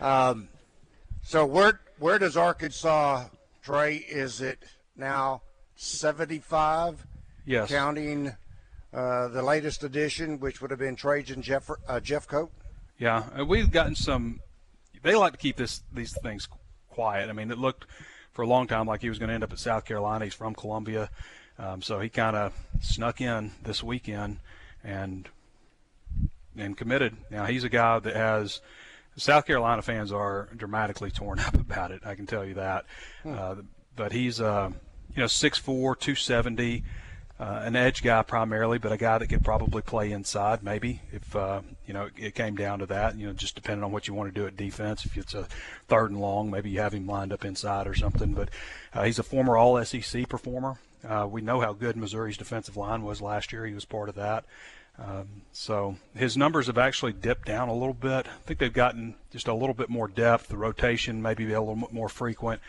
Um, 0.00 0.48
so 1.22 1.44
where 1.44 1.80
where 1.98 2.18
does 2.18 2.36
Arkansas 2.36 3.26
Trey? 3.62 3.96
Is 3.96 4.40
it 4.40 4.62
now 4.96 5.42
seventy 5.76 6.38
five, 6.38 7.04
Yes. 7.44 7.68
counting 7.68 8.36
uh, 8.92 9.28
the 9.28 9.42
latest 9.42 9.82
edition, 9.84 10.38
which 10.40 10.62
would 10.62 10.70
have 10.70 10.80
been 10.80 10.96
Trajan 10.96 11.42
Jeff 11.42 11.68
uh, 11.70 12.00
Jeffcoat? 12.00 12.50
Yeah, 12.98 13.42
we've 13.42 13.70
gotten 13.70 13.94
some. 13.94 14.40
They 15.02 15.14
like 15.14 15.32
to 15.32 15.38
keep 15.38 15.56
this 15.56 15.82
these 15.92 16.16
things 16.20 16.48
quiet. 16.90 17.30
I 17.30 17.32
mean, 17.32 17.50
it 17.50 17.58
looked 17.58 17.86
for 18.32 18.42
a 18.42 18.46
long 18.46 18.66
time 18.66 18.86
like 18.86 19.02
he 19.02 19.08
was 19.08 19.18
going 19.18 19.28
to 19.28 19.34
end 19.34 19.44
up 19.44 19.52
at 19.52 19.60
South 19.60 19.84
Carolina. 19.84 20.24
He's 20.24 20.34
from 20.34 20.54
Columbia, 20.54 21.10
um, 21.58 21.80
so 21.80 22.00
he 22.00 22.08
kind 22.08 22.34
of 22.36 22.52
snuck 22.80 23.20
in 23.20 23.52
this 23.62 23.82
weekend 23.82 24.38
and 24.82 25.28
and 26.56 26.76
committed. 26.76 27.16
Now 27.30 27.46
he's 27.46 27.64
a 27.64 27.68
guy 27.68 27.98
that 28.00 28.16
has. 28.16 28.60
South 29.16 29.46
Carolina 29.46 29.82
fans 29.82 30.12
are 30.12 30.48
dramatically 30.56 31.10
torn 31.10 31.40
up 31.46 31.54
about 31.54 31.90
it. 31.90 32.02
I 32.04 32.14
can 32.14 32.26
tell 32.26 32.44
you 32.44 32.54
that. 32.54 32.84
Uh, 33.24 33.56
but 33.96 34.12
he's 34.12 34.40
uh, 34.40 34.70
you 35.14 35.20
know 35.20 35.26
6'4", 35.26 35.64
270 35.64 36.84
uh, 37.40 37.62
an 37.64 37.76
edge 37.76 38.02
guy 38.02 38.22
primarily, 38.22 38.78
but 38.78 38.90
a 38.90 38.96
guy 38.96 39.18
that 39.18 39.28
could 39.28 39.44
probably 39.44 39.80
play 39.80 40.10
inside 40.10 40.62
maybe 40.62 41.00
if 41.12 41.36
uh, 41.36 41.60
you 41.86 41.94
know 41.94 42.08
it 42.16 42.34
came 42.34 42.56
down 42.56 42.80
to 42.80 42.86
that. 42.86 43.16
You 43.16 43.28
know, 43.28 43.32
just 43.32 43.54
depending 43.54 43.84
on 43.84 43.92
what 43.92 44.08
you 44.08 44.14
want 44.14 44.32
to 44.32 44.40
do 44.40 44.46
at 44.46 44.56
defense. 44.56 45.04
If 45.04 45.16
it's 45.16 45.34
a 45.34 45.46
third 45.86 46.10
and 46.10 46.20
long, 46.20 46.50
maybe 46.50 46.70
you 46.70 46.80
have 46.80 46.94
him 46.94 47.06
lined 47.06 47.32
up 47.32 47.44
inside 47.44 47.86
or 47.86 47.94
something. 47.94 48.34
But 48.34 48.48
uh, 48.92 49.04
he's 49.04 49.18
a 49.18 49.22
former 49.22 49.56
All 49.56 49.82
SEC 49.84 50.28
performer. 50.28 50.78
Uh, 51.06 51.28
we 51.30 51.40
know 51.40 51.60
how 51.60 51.72
good 51.72 51.96
Missouri's 51.96 52.36
defensive 52.36 52.76
line 52.76 53.02
was 53.02 53.22
last 53.22 53.52
year. 53.52 53.64
He 53.66 53.74
was 53.74 53.84
part 53.84 54.08
of 54.08 54.16
that. 54.16 54.44
Um, 54.98 55.42
so 55.52 55.96
his 56.16 56.36
numbers 56.36 56.66
have 56.66 56.78
actually 56.78 57.12
dipped 57.12 57.46
down 57.46 57.68
a 57.68 57.74
little 57.74 57.94
bit. 57.94 58.26
I 58.26 58.46
think 58.46 58.58
they've 58.58 58.72
gotten 58.72 59.14
just 59.30 59.46
a 59.46 59.54
little 59.54 59.74
bit 59.74 59.88
more 59.88 60.08
depth. 60.08 60.48
The 60.48 60.56
rotation 60.56 61.22
maybe 61.22 61.44
a 61.52 61.60
little 61.60 61.76
bit 61.76 61.92
more 61.92 62.08
frequent. 62.08 62.60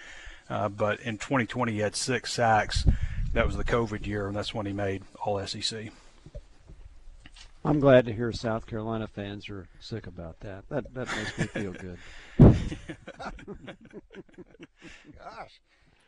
Uh, 0.47 0.69
but 0.69 0.99
in 0.99 1.17
2020, 1.17 1.73
he 1.73 1.79
had 1.79 1.95
six 1.95 2.33
sacks. 2.33 2.85
That 3.33 3.45
was 3.45 3.55
the 3.55 3.63
COVID 3.63 4.07
year, 4.07 4.27
and 4.27 4.35
that's 4.35 4.53
when 4.53 4.65
he 4.65 4.73
made 4.73 5.03
All 5.23 5.45
SEC. 5.45 5.91
I'm 7.63 7.79
glad 7.79 8.05
to 8.05 8.13
hear 8.13 8.31
South 8.31 8.65
Carolina 8.65 9.07
fans 9.07 9.49
are 9.49 9.67
sick 9.79 10.07
about 10.07 10.39
that. 10.39 10.67
That 10.69 10.93
that 10.93 11.07
makes 11.15 11.37
me 11.37 11.45
feel 11.45 11.73
good. 11.73 11.97
Gosh, 15.19 15.59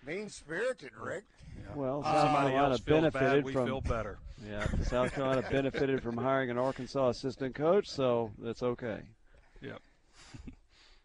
mean 0.06 0.30
spirited, 0.30 0.92
Rick. 1.00 1.26
Yeah. 1.58 1.76
Well, 1.76 2.02
uh, 2.06 2.12
South 2.12 2.22
somebody 2.24 2.52
Carolina 2.52 2.78
benefited 2.86 3.12
bad, 3.30 3.44
we 3.44 3.54
from. 3.54 3.66
feel 3.66 3.82
better. 3.82 4.18
Yeah, 4.50 4.66
South 4.86 5.14
Carolina 5.14 5.44
benefited 5.52 6.02
from 6.02 6.18
hiring 6.18 6.50
an 6.50 6.58
Arkansas 6.58 7.10
assistant 7.10 7.54
coach, 7.54 7.88
so 7.88 8.32
that's 8.40 8.64
okay. 8.64 9.02
Yep. 9.62 9.80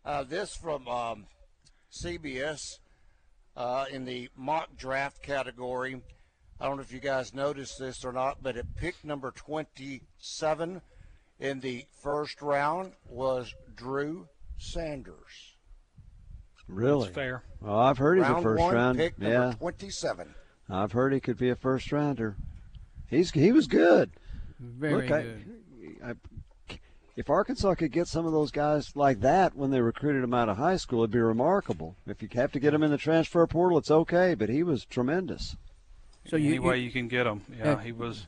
Uh, 0.07 0.23
this 0.23 0.57
from 0.57 0.89
um, 0.89 1.27
CBS 1.93 2.79
uh, 3.57 3.87
in 3.91 4.05
the 4.05 4.29
mock 4.37 4.77
draft 4.77 5.23
category. 5.23 6.01
I 6.61 6.67
don't 6.67 6.77
know 6.77 6.83
if 6.83 6.93
you 6.93 7.01
guys 7.01 7.35
noticed 7.35 7.79
this 7.79 8.05
or 8.05 8.13
not, 8.13 8.43
but 8.43 8.57
at 8.57 8.77
pick 8.77 8.97
number 9.05 9.31
27 9.31 10.81
in 11.39 11.61
the 11.61 11.85
first 12.03 12.41
round 12.41 12.93
was 13.09 13.55
Drew 13.75 14.27
Sanders. 14.57 15.55
Really? 16.69 17.05
That's 17.05 17.15
fair. 17.15 17.45
Well, 17.61 17.79
I've 17.79 17.99
heard 17.99 18.19
he's 18.19 18.27
round 18.27 18.39
a 18.39 18.43
first 18.43 18.61
one, 18.61 18.75
round. 18.75 18.99
pick 18.99 19.19
number 19.19 19.49
Yeah, 19.49 19.53
27. 19.59 20.35
I've 20.69 20.93
heard 20.93 21.13
he 21.13 21.21
could 21.21 21.37
be 21.39 21.51
a 21.51 21.57
first 21.57 21.93
rounder. 21.93 22.37
He's 23.09 23.31
he 23.31 23.53
was 23.53 23.67
good. 23.69 24.11
Very 24.59 24.95
Look, 25.03 25.11
I- 25.13 25.23
good. 25.23 25.45
I, 26.05 26.13
if 27.17 27.31
Arkansas 27.31 27.75
could 27.77 27.93
get 27.93 28.07
some 28.09 28.27
of 28.27 28.33
those 28.33 28.51
guys 28.51 28.95
like 28.95 29.21
that 29.21 29.55
when 29.57 29.71
they 29.71 29.81
recruited 29.81 30.23
him 30.23 30.35
out 30.35 30.49
of 30.51 30.59
high 30.59 30.77
school, 30.77 31.01
it'd 31.01 31.11
be 31.11 31.19
remarkable. 31.19 31.97
If 32.07 32.23
you 32.23 32.29
have 32.35 32.53
to 32.53 32.61
get 32.61 32.75
him 32.75 32.83
in 32.83 32.91
the 32.91 32.99
transfer 32.99 33.47
portal, 33.47 33.79
it's 33.79 33.91
okay, 33.91 34.35
but 34.35 34.49
he 34.51 34.63
was 34.63 34.85
tremendous. 34.85 35.57
So 36.29 36.37
you, 36.37 36.51
Any 36.51 36.59
way 36.59 36.79
you, 36.79 36.85
you 36.85 36.91
can 36.91 37.09
get 37.09 37.27
him. 37.27 37.41
Yeah, 37.59 37.65
Yeah. 37.77 37.83
he 37.83 37.93
was. 37.93 38.27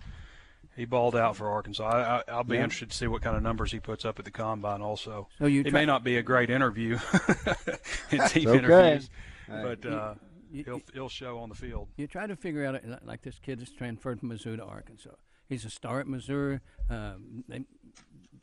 He 0.77 0.85
balled 0.85 1.17
out 1.17 1.35
for 1.37 1.49
Arkansas. 1.51 1.85
I, 1.85 2.19
I, 2.19 2.23
I'll 2.29 2.45
be 2.45 2.55
Yeah. 2.55 2.63
interested 2.63 2.91
to 2.91 2.97
see 2.97 3.09
what 3.09 3.21
kind 3.21 3.37
of 3.37 3.43
numbers 3.43 3.73
he 3.73 3.81
puts 3.81 4.05
up 4.05 4.21
at 4.21 4.25
the 4.25 4.31
combine. 4.31 4.81
Also, 4.81 5.27
so 5.39 5.47
you 5.47 5.65
he 5.65 5.71
try- 5.71 5.81
may 5.81 5.87
not 5.87 6.05
be 6.05 6.17
a 6.19 6.23
great 6.23 6.51
interview 6.51 6.97
in 8.13 8.21
team 8.29 8.49
okay. 8.49 8.59
interviews, 8.59 9.11
but 9.49 9.85
uh, 9.85 10.15
you- 10.53 10.63
he'll 10.65 10.81
he'll 10.95 11.09
show 11.09 11.39
on 11.41 11.49
the 11.49 11.55
field. 11.57 11.89
you 11.97 12.07
try 12.07 12.27
to 12.29 12.37
figure 12.37 12.65
out 12.65 12.77
it 12.77 12.85
like 13.05 13.23
this 13.23 13.39
kid 13.41 13.61
is 13.61 13.71
transferred 13.73 14.21
from 14.21 14.29
Missouri 14.29 14.57
to 14.57 14.65
Arkansas. 14.65 15.11
He's 15.49 15.65
a 15.65 15.71
star 15.71 15.99
at 15.99 16.07
Missouri. 16.07 16.61
Um, 16.89 17.43
they 17.49 17.65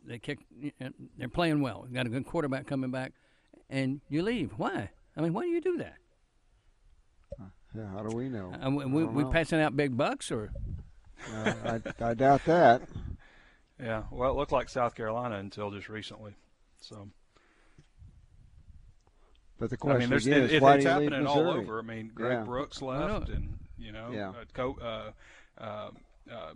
they 0.05 0.19
kick. 0.19 0.39
They're 1.17 1.29
playing 1.29 1.62
well. 1.62 1.88
Got 1.91 2.05
a 2.05 2.09
good 2.09 2.25
quarterback 2.25 2.67
coming 2.67 2.91
back, 2.91 3.13
and 3.69 4.01
you 4.09 4.21
leave. 4.24 4.51
Why? 4.57 4.89
I 5.17 5.21
mean, 5.21 5.33
why 5.33 5.43
do 5.43 5.50
you 5.50 5.62
do 5.62 5.77
that? 5.77 5.95
Yeah, 7.75 7.88
how 7.89 8.03
do 8.03 8.15
we 8.15 8.29
know? 8.29 8.53
Uh, 8.53 8.69
we, 8.69 8.85
we, 8.85 9.01
don't 9.03 9.13
we 9.15 9.24
know. 9.24 9.29
passing 9.31 9.59
out 9.59 9.75
big 9.75 9.97
bucks, 9.97 10.31
or 10.31 10.50
Uh, 11.33 11.53
I, 12.00 12.05
I 12.12 12.13
doubt 12.13 12.45
that. 12.45 12.83
Yeah, 13.79 14.03
well, 14.12 14.31
it 14.31 14.35
looked 14.38 14.53
like 14.53 14.69
South 14.69 14.95
Carolina 14.95 15.35
until 15.35 15.71
just 15.71 15.89
recently. 15.89 16.35
So 16.79 17.09
But 19.59 19.69
the 19.69 19.75
I 19.75 19.77
question 19.77 20.00
mean, 20.01 20.09
there's 20.09 20.25
again 20.25 20.41
it, 20.41 20.45
is 20.45 20.51
it, 20.53 20.62
why 20.62 20.75
it's 20.75 20.85
do 20.85 20.89
you 20.91 20.95
leave 21.00 21.12
happening 21.12 21.27
all 21.27 21.50
over. 21.50 21.79
I 21.79 21.81
mean, 21.81 22.12
Greg 22.13 22.39
Yeah. 22.39 22.43
Brooks 22.43 22.81
left, 22.81 23.27
and 23.29 23.57
you 23.77 23.91
know, 23.91 24.12
Yeah. 24.13 24.29
uh, 24.29 24.33
Co- 24.53 24.77
uh, 24.81 25.62
uh, 25.62 25.89
uh, 26.32 26.53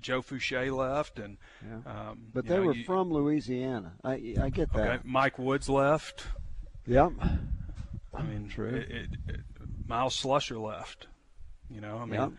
Joe 0.00 0.22
Foucha 0.22 0.74
left, 0.74 1.18
and 1.18 1.36
Yeah. 1.64 2.10
um, 2.10 2.18
But 2.34 2.46
they 2.46 2.56
know, 2.56 2.62
were 2.64 2.74
you- 2.74 2.84
from 2.84 3.10
Louisiana. 3.12 3.92
I 4.04 4.34
I 4.40 4.50
get 4.50 4.72
that. 4.72 4.88
Okay, 4.90 4.98
Mike 5.04 5.38
Woods 5.38 5.68
left. 5.68 6.26
Yep. 6.86 7.12
I 8.14 8.22
mean, 8.22 8.48
True. 8.48 8.68
It, 8.68 8.90
it, 8.90 9.08
it, 9.28 9.40
Myles 9.88 10.20
Slusher 10.20 10.60
left. 10.62 11.06
You 11.70 11.80
know, 11.80 11.98
I 11.98 12.04
mean, 12.04 12.20
Yep. 12.20 12.32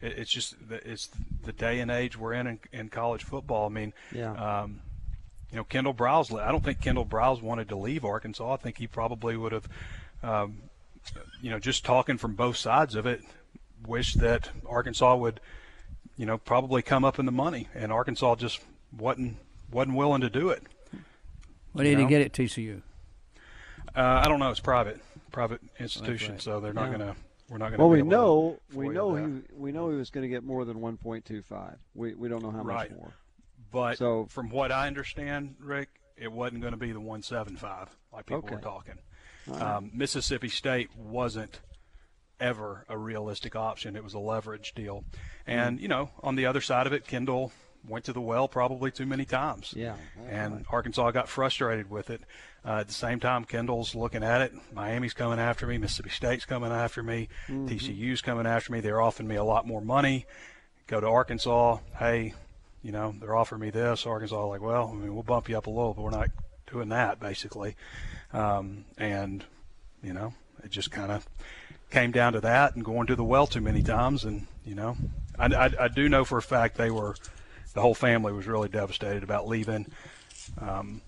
it, 0.00 0.18
it's 0.18 0.30
just 0.30 0.56
the, 0.68 0.76
it's 0.90 1.10
the 1.44 1.52
day 1.52 1.80
and 1.80 1.90
age 1.90 2.16
we're 2.16 2.32
in, 2.34 2.46
in 2.46 2.60
in 2.72 2.88
college 2.88 3.24
football. 3.24 3.66
I 3.66 3.68
mean, 3.70 3.92
Yeah. 4.12 4.32
um, 4.62 4.80
you 5.50 5.56
know, 5.56 5.64
Kendall 5.64 5.92
Briles. 5.94 6.30
le- 6.30 6.42
I 6.42 6.50
don't 6.52 6.64
think 6.64 6.80
Kendall 6.80 7.04
Briles 7.06 7.42
wanted 7.42 7.68
to 7.70 7.76
leave 7.76 8.04
Arkansas. 8.04 8.54
I 8.54 8.56
think 8.56 8.78
he 8.78 8.86
probably 8.86 9.36
would 9.36 9.52
have, 9.52 9.68
um, 10.22 10.62
you 11.42 11.50
know, 11.50 11.58
just 11.58 11.84
talking 11.84 12.16
from 12.16 12.34
both 12.34 12.56
sides 12.56 12.94
of 12.94 13.06
it, 13.06 13.22
wished 13.86 14.20
that 14.20 14.48
Arkansas 14.66 15.16
would, 15.16 15.40
you 16.22 16.26
know, 16.26 16.38
probably 16.38 16.82
come 16.82 17.04
up 17.04 17.18
in 17.18 17.26
the 17.26 17.32
money, 17.32 17.66
and 17.74 17.90
Arkansas 17.90 18.36
just 18.36 18.60
wasn't 18.96 19.38
wasn't 19.72 19.96
willing 19.96 20.20
to 20.20 20.30
do 20.30 20.50
it. 20.50 20.62
what 21.72 21.82
did 21.82 21.98
he 21.98 22.04
get 22.04 22.22
at 22.22 22.32
TCU? 22.32 22.80
Uh, 23.96 24.00
I 24.24 24.28
don't 24.28 24.38
know. 24.38 24.48
It's 24.48 24.60
private, 24.60 25.00
private 25.32 25.60
institution, 25.80 26.34
right. 26.34 26.40
so 26.40 26.60
they're 26.60 26.72
not 26.72 26.92
Yeah. 26.92 26.98
gonna. 26.98 27.16
We're 27.48 27.58
not 27.58 27.72
gonna. 27.72 27.82
Well, 27.82 27.88
be 27.88 27.94
we 27.94 27.98
able 27.98 28.10
to 28.10 28.16
know 28.16 28.60
we 28.72 28.86
FOIA 28.86 28.94
know 28.94 29.16
that. 29.16 29.42
he 29.50 29.60
we 29.60 29.72
know 29.72 29.90
he 29.90 29.96
was 29.96 30.10
going 30.10 30.22
to 30.22 30.28
get 30.28 30.44
more 30.44 30.64
than 30.64 30.76
1.25. 30.80 31.76
We 31.96 32.14
we 32.14 32.28
don't 32.28 32.40
know 32.44 32.52
how 32.52 32.62
Right. 32.62 32.88
much 32.92 32.98
more. 33.00 33.12
But 33.72 33.98
So- 33.98 34.26
from 34.26 34.48
what 34.48 34.70
I 34.70 34.86
understand, 34.86 35.56
Rick, 35.58 35.88
it 36.16 36.30
wasn't 36.30 36.60
going 36.60 36.70
to 36.72 36.78
be 36.78 36.92
the 36.92 37.00
175 37.00 37.88
like 38.12 38.26
people 38.26 38.42
were 38.42 38.58
talking. 38.58 38.94
All 39.48 39.54
right. 39.54 39.62
Um, 39.62 39.90
Mississippi 39.92 40.50
State 40.50 40.94
wasn't 40.96 41.58
ever 42.42 42.84
a 42.88 42.98
realistic 42.98 43.56
option. 43.56 43.96
It 43.96 44.04
was 44.04 44.14
a 44.14 44.18
leverage 44.18 44.74
deal. 44.74 45.04
And, 45.46 45.80
you 45.80 45.88
know, 45.88 46.10
on 46.22 46.36
the 46.36 46.46
other 46.46 46.60
side 46.60 46.86
of 46.86 46.92
it, 46.92 47.06
Kendall 47.06 47.52
went 47.88 48.04
to 48.04 48.12
the 48.12 48.20
well 48.20 48.48
probably 48.48 48.90
too 48.90 49.06
many 49.06 49.24
times. 49.24 49.72
Yeah. 49.76 49.96
And 50.28 50.64
Arkansas 50.70 51.10
got 51.12 51.28
frustrated 51.28 51.90
with 51.90 52.10
it. 52.10 52.22
Uh, 52.64 52.78
at 52.80 52.86
the 52.86 52.92
same 52.92 53.18
time, 53.18 53.44
Kendall's 53.44 53.94
looking 53.94 54.22
at 54.22 54.40
it. 54.40 54.52
Miami's 54.72 55.14
coming 55.14 55.40
after 55.40 55.66
me. 55.66 55.78
Mississippi 55.78 56.10
State's 56.10 56.44
coming 56.44 56.70
after 56.70 57.02
me. 57.02 57.28
Mm-hmm. 57.48 57.66
TCU's 57.66 58.22
coming 58.22 58.46
after 58.46 58.72
me. 58.72 58.80
They're 58.80 59.00
offering 59.00 59.28
me 59.28 59.36
a 59.36 59.44
lot 59.44 59.66
more 59.66 59.80
money. 59.80 60.26
Go 60.86 61.00
to 61.00 61.08
Arkansas. 61.08 61.78
Hey, 61.98 62.34
you 62.82 62.92
know, 62.92 63.14
they're 63.20 63.34
offering 63.34 63.60
me 63.60 63.70
this. 63.70 64.06
Arkansas, 64.06 64.46
like, 64.46 64.60
well, 64.60 64.90
I 64.92 64.96
mean, 64.96 65.12
we'll 65.12 65.24
bump 65.24 65.48
you 65.48 65.58
up 65.58 65.66
a 65.66 65.70
little, 65.70 65.94
but 65.94 66.02
we're 66.02 66.10
not 66.10 66.30
doing 66.70 66.90
that, 66.90 67.18
basically. 67.18 67.76
Um, 68.32 68.84
and, 68.96 69.44
you 70.02 70.12
know, 70.12 70.34
it 70.62 70.70
just 70.70 70.90
kind 70.90 71.10
of 71.10 71.26
came 71.92 72.10
down 72.10 72.32
to 72.32 72.40
that 72.40 72.74
and 72.74 72.84
going 72.84 73.06
to 73.06 73.14
the 73.14 73.24
well 73.24 73.46
too 73.46 73.60
many 73.60 73.82
times. 73.82 74.24
And, 74.24 74.46
you 74.64 74.74
know, 74.74 74.96
I, 75.38 75.46
I, 75.46 75.70
I 75.80 75.88
do 75.88 76.08
know 76.08 76.24
for 76.24 76.38
a 76.38 76.42
fact 76.42 76.76
they 76.76 76.90
were, 76.90 77.14
the 77.74 77.82
whole 77.82 77.94
family 77.94 78.32
was 78.32 78.46
really 78.46 78.68
devastated 78.68 79.22
about 79.22 79.46
leaving. 79.46 79.86
Um, 80.58 81.02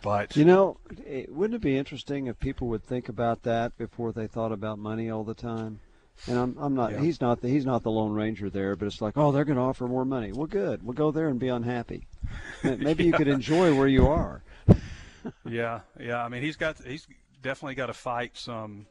but 0.00 0.36
You 0.36 0.44
know, 0.44 0.78
it, 1.04 1.30
wouldn't 1.32 1.56
it 1.56 1.60
be 1.60 1.76
interesting 1.76 2.28
if 2.28 2.38
people 2.38 2.68
would 2.68 2.84
think 2.84 3.08
about 3.08 3.42
that 3.42 3.76
before 3.76 4.12
they 4.12 4.28
thought 4.28 4.52
about 4.52 4.78
money 4.78 5.10
all 5.10 5.24
the 5.24 5.34
time? 5.34 5.80
And 6.26 6.38
I'm, 6.38 6.56
I'm 6.58 6.74
not. 6.74 6.92
Yeah. 6.92 7.00
He's 7.00 7.20
not. 7.20 7.40
The, 7.40 7.48
he's 7.48 7.64
not 7.64 7.84
the 7.84 7.92
Lone 7.92 8.12
Ranger 8.12 8.50
there. 8.50 8.74
But 8.74 8.86
it's 8.86 9.00
like, 9.00 9.16
oh, 9.16 9.30
they're 9.30 9.44
going 9.44 9.56
to 9.56 9.62
offer 9.62 9.86
more 9.86 10.04
money. 10.04 10.32
Well, 10.32 10.46
good. 10.46 10.82
We'll 10.82 10.94
go 10.94 11.12
there 11.12 11.28
and 11.28 11.38
be 11.38 11.48
unhappy. 11.48 12.08
Maybe 12.64 13.04
you 13.04 13.12
could 13.12 13.28
enjoy 13.28 13.72
where 13.74 13.86
you 13.86 14.08
are. 14.08 14.42
yeah, 15.48 15.80
yeah. 15.98 16.24
I 16.24 16.28
mean, 16.28 16.42
he's 16.42 16.56
got 16.56 16.82
he's 16.84 17.06
definitely 17.40 17.76
got 17.76 17.86
to 17.86 17.92
fight 17.92 18.36
some 18.36 18.86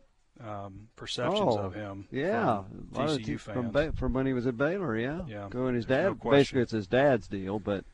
um, 0.46 0.88
perceptions 0.96 1.56
oh, 1.56 1.60
of 1.60 1.74
him. 1.74 2.08
Yeah, 2.12 2.63
from 2.63 2.88
A 2.94 2.98
lot 3.00 3.10
of 3.10 3.17
TCU 3.20 3.39
fans. 3.39 3.72
from 3.74 3.91
from 3.94 4.13
when 4.13 4.25
he 4.25 4.34
was 4.34 4.46
at 4.48 4.58
Baylor. 4.58 4.98
Yeah. 4.98 5.22
Yeah, 5.27 5.48
Going 5.50 5.75
his 5.75 5.86
there's 5.86 6.03
no 6.06 6.10
dad. 6.13 6.20
question. 6.20 6.39
basically, 6.39 6.62
it's 6.62 6.72
his 6.72 6.88
dad's 6.88 7.27
deal. 7.27 7.60
But 7.60 7.86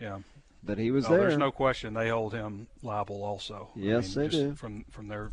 yeah. 0.00 0.18
but 0.64 0.78
he 0.78 0.90
was 0.90 1.04
No, 1.04 1.10
there. 1.16 1.20
there's 1.28 1.38
no 1.38 1.50
question 1.50 1.94
they 1.94 2.08
hold 2.08 2.32
him 2.32 2.66
liable 2.82 3.22
also. 3.22 3.70
I 3.76 3.78
Yes, 3.80 4.16
mean, 4.16 4.24
they 4.24 4.30
just 4.30 4.42
do. 4.44 4.54
From 4.54 4.84
from 4.90 5.08
their 5.08 5.32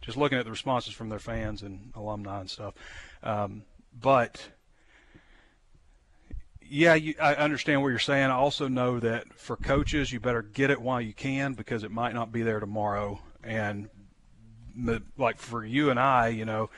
just 0.00 0.16
looking 0.16 0.38
at 0.38 0.44
the 0.44 0.50
responses 0.50 0.92
from 0.94 1.08
their 1.10 1.18
fans 1.18 1.62
and 1.62 1.92
alumni 1.94 2.40
and 2.40 2.50
stuff. 2.50 2.74
Um, 3.22 3.62
but 3.98 4.48
yeah, 6.62 6.94
you, 6.94 7.14
I 7.20 7.34
understand 7.34 7.82
what 7.82 7.88
you're 7.88 7.98
saying. 7.98 8.26
I 8.30 8.34
also 8.34 8.68
know 8.68 9.00
that 9.00 9.32
for 9.34 9.56
coaches, 9.56 10.12
you 10.12 10.20
better 10.20 10.42
get 10.42 10.70
it 10.70 10.80
while 10.80 11.00
you 11.00 11.12
can 11.12 11.54
because 11.54 11.82
it 11.82 11.90
might 11.90 12.14
not 12.14 12.30
be 12.30 12.42
there 12.42 12.60
tomorrow. 12.60 13.20
And 13.42 13.88
like 15.16 15.38
for 15.38 15.64
you 15.64 15.90
and 15.90 15.98
I, 15.98 16.28
you 16.28 16.44
know, 16.44 16.70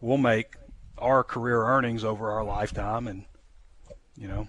we'll 0.00 0.18
make 0.18 0.56
our 0.98 1.24
career 1.24 1.64
earnings 1.64 2.04
over 2.04 2.30
our 2.30 2.44
lifetime, 2.44 3.06
and 3.08 3.24
you 4.16 4.28
know, 4.28 4.48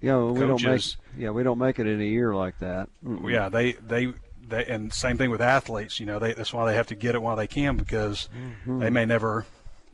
yeah, 0.00 0.16
well, 0.16 0.32
we 0.32 0.40
don't 0.46 0.62
make. 0.62 0.82
Yeah, 1.16 1.30
we 1.30 1.42
don't 1.42 1.58
make 1.58 1.78
it 1.78 1.86
in 1.86 2.00
a 2.00 2.04
year 2.04 2.34
like 2.34 2.58
that. 2.60 2.88
Mm-mm. 3.04 3.30
yeah, 3.30 3.48
they 3.48 3.72
they 3.72 4.12
they 4.46 4.64
and 4.66 4.92
same 4.92 5.18
thing 5.18 5.30
with 5.30 5.40
athletes. 5.40 6.00
You 6.00 6.06
know, 6.06 6.18
they 6.18 6.32
that's 6.32 6.52
why 6.52 6.64
they 6.70 6.76
have 6.76 6.86
to 6.88 6.94
get 6.94 7.14
it 7.14 7.22
while 7.22 7.36
they 7.36 7.46
can 7.46 7.76
because 7.76 8.28
Mm-hmm. 8.36 8.80
they 8.80 8.90
may 8.90 9.04
never, 9.04 9.46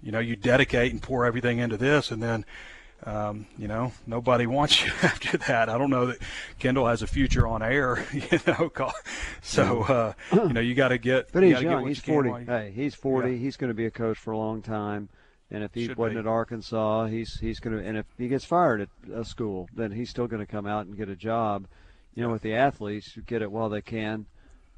you 0.02 0.12
know, 0.12 0.20
you 0.20 0.36
dedicate 0.36 0.92
and 0.92 1.02
pour 1.02 1.24
everything 1.24 1.58
into 1.58 1.76
this, 1.76 2.10
and 2.10 2.22
then. 2.22 2.44
Um, 3.06 3.46
you 3.58 3.68
know, 3.68 3.92
nobody 4.06 4.46
wants 4.56 4.82
you 4.84 4.90
after 5.02 5.36
that. 5.38 5.68
I 5.68 5.76
don't 5.76 5.90
know 5.90 6.06
that 6.06 6.18
Kendall 6.58 6.86
has 6.86 7.02
a 7.02 7.06
future 7.06 7.46
on 7.46 7.62
air. 7.62 8.04
You 8.14 8.38
know, 8.46 8.70
so 9.42 9.82
uh, 9.82 10.12
you 10.32 10.52
know 10.52 10.60
you 10.60 10.74
got 10.74 10.88
to 10.88 10.98
get. 10.98 11.30
But 11.32 11.42
you 11.42 11.50
he's 11.50 11.58
get 11.60 11.70
young. 11.70 11.86
He's 11.86 12.06
you 12.06 12.12
40. 12.14 12.28
you- 12.30 12.36
Hey, 12.46 12.72
he's 12.74 12.94
40. 12.94 13.30
Yeah. 13.32 13.36
He's 13.38 13.56
going 13.56 13.68
to 13.68 13.74
be 13.74 13.86
a 13.86 13.90
coach 13.90 14.16
for 14.18 14.30
a 14.32 14.38
long 14.38 14.62
time. 14.62 15.08
And 15.50 15.62
if 15.62 15.74
he 15.74 15.86
Should 15.86 15.98
wasn't 15.98 16.16
be. 16.16 16.20
at 16.20 16.26
Arkansas, 16.26 17.06
he's 17.06 17.38
he's 17.38 17.60
going 17.60 17.76
to. 17.78 17.84
And 17.86 17.98
if 17.98 18.06
he 18.16 18.28
gets 18.28 18.44
fired 18.44 18.80
at 18.80 18.88
a 19.14 19.24
school, 19.24 19.68
then 19.74 19.92
he's 19.92 20.08
still 20.10 20.26
going 20.26 20.44
to 20.44 20.50
come 20.50 20.66
out 20.66 20.86
and 20.86 20.96
get 20.96 21.08
a 21.08 21.16
job. 21.16 21.66
You 22.14 22.22
know, 22.22 22.30
with 22.30 22.42
the 22.42 22.54
athletes, 22.54 23.14
you 23.16 23.22
get 23.22 23.42
it 23.42 23.50
while 23.52 23.68
they 23.68 23.82
can. 23.82 24.26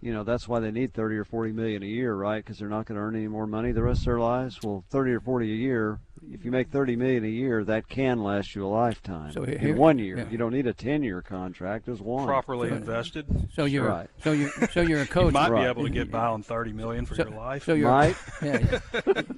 You 0.00 0.12
know 0.12 0.25
that's 0.25 0.47
why 0.47 0.61
they 0.61 0.71
need 0.71 0.93
30 0.93 1.17
or 1.17 1.25
40 1.25 1.53
million 1.53 1.83
a 1.83 1.87
year, 1.87 2.15
right? 2.15 2.45
Because 2.45 2.59
they're 2.59 2.69
not 2.69 2.87
going 2.87 2.97
to 2.97 3.03
earn 3.03 3.17
any 3.17 3.29
more 3.29 3.47
money 3.47 3.73
the 3.73 3.83
rest 3.83 4.00
of 4.00 4.07
their 4.07 4.21
lives. 4.21 4.59
Well, 4.62 4.85
30 4.91 5.12
or 5.12 5.21
40 5.21 5.50
a 5.50 5.57
year, 5.57 6.00
if 6.31 6.45
you 6.45 6.50
make 6.50 6.71
30 6.71 6.97
million 6.97 7.25
a 7.25 7.29
year, 7.29 7.65
that 7.65 7.88
can 7.88 8.23
last 8.23 8.55
you 8.55 8.67
a 8.67 8.69
lifetime. 8.69 9.33
So 9.33 9.45
here, 9.45 9.57
in 9.59 9.76
one 9.76 9.99
year, 9.99 10.19
yeah. 10.19 10.29
you 10.29 10.38
don't 10.38 10.53
need 10.53 10.67
a 10.67 10.75
10-year 10.75 11.23
contract. 11.23 11.87
There's 11.87 12.00
one 12.00 12.26
properly 12.26 12.69
so, 12.69 12.76
invested. 12.76 13.49
So 13.55 13.65
you're 13.65 13.88
right. 13.88 14.09
So 14.23 14.33
you're 14.33 14.50
so 14.73 14.83
you're 14.83 15.03
a 15.03 15.07
coach. 15.07 15.26
you 15.26 15.33
might 15.33 15.50
right. 15.50 15.62
be 15.62 15.69
able 15.69 15.85
to 15.85 15.91
get 15.91 16.11
by 16.11 16.26
on 16.26 16.43
30 16.43 16.73
million 16.73 17.07
for 17.07 17.15
so, 17.15 17.25
your 17.25 17.37
life. 17.37 17.65
So 17.65 17.75
you're 17.75 17.91
might. 17.91 18.17
Yeah, 18.43 18.81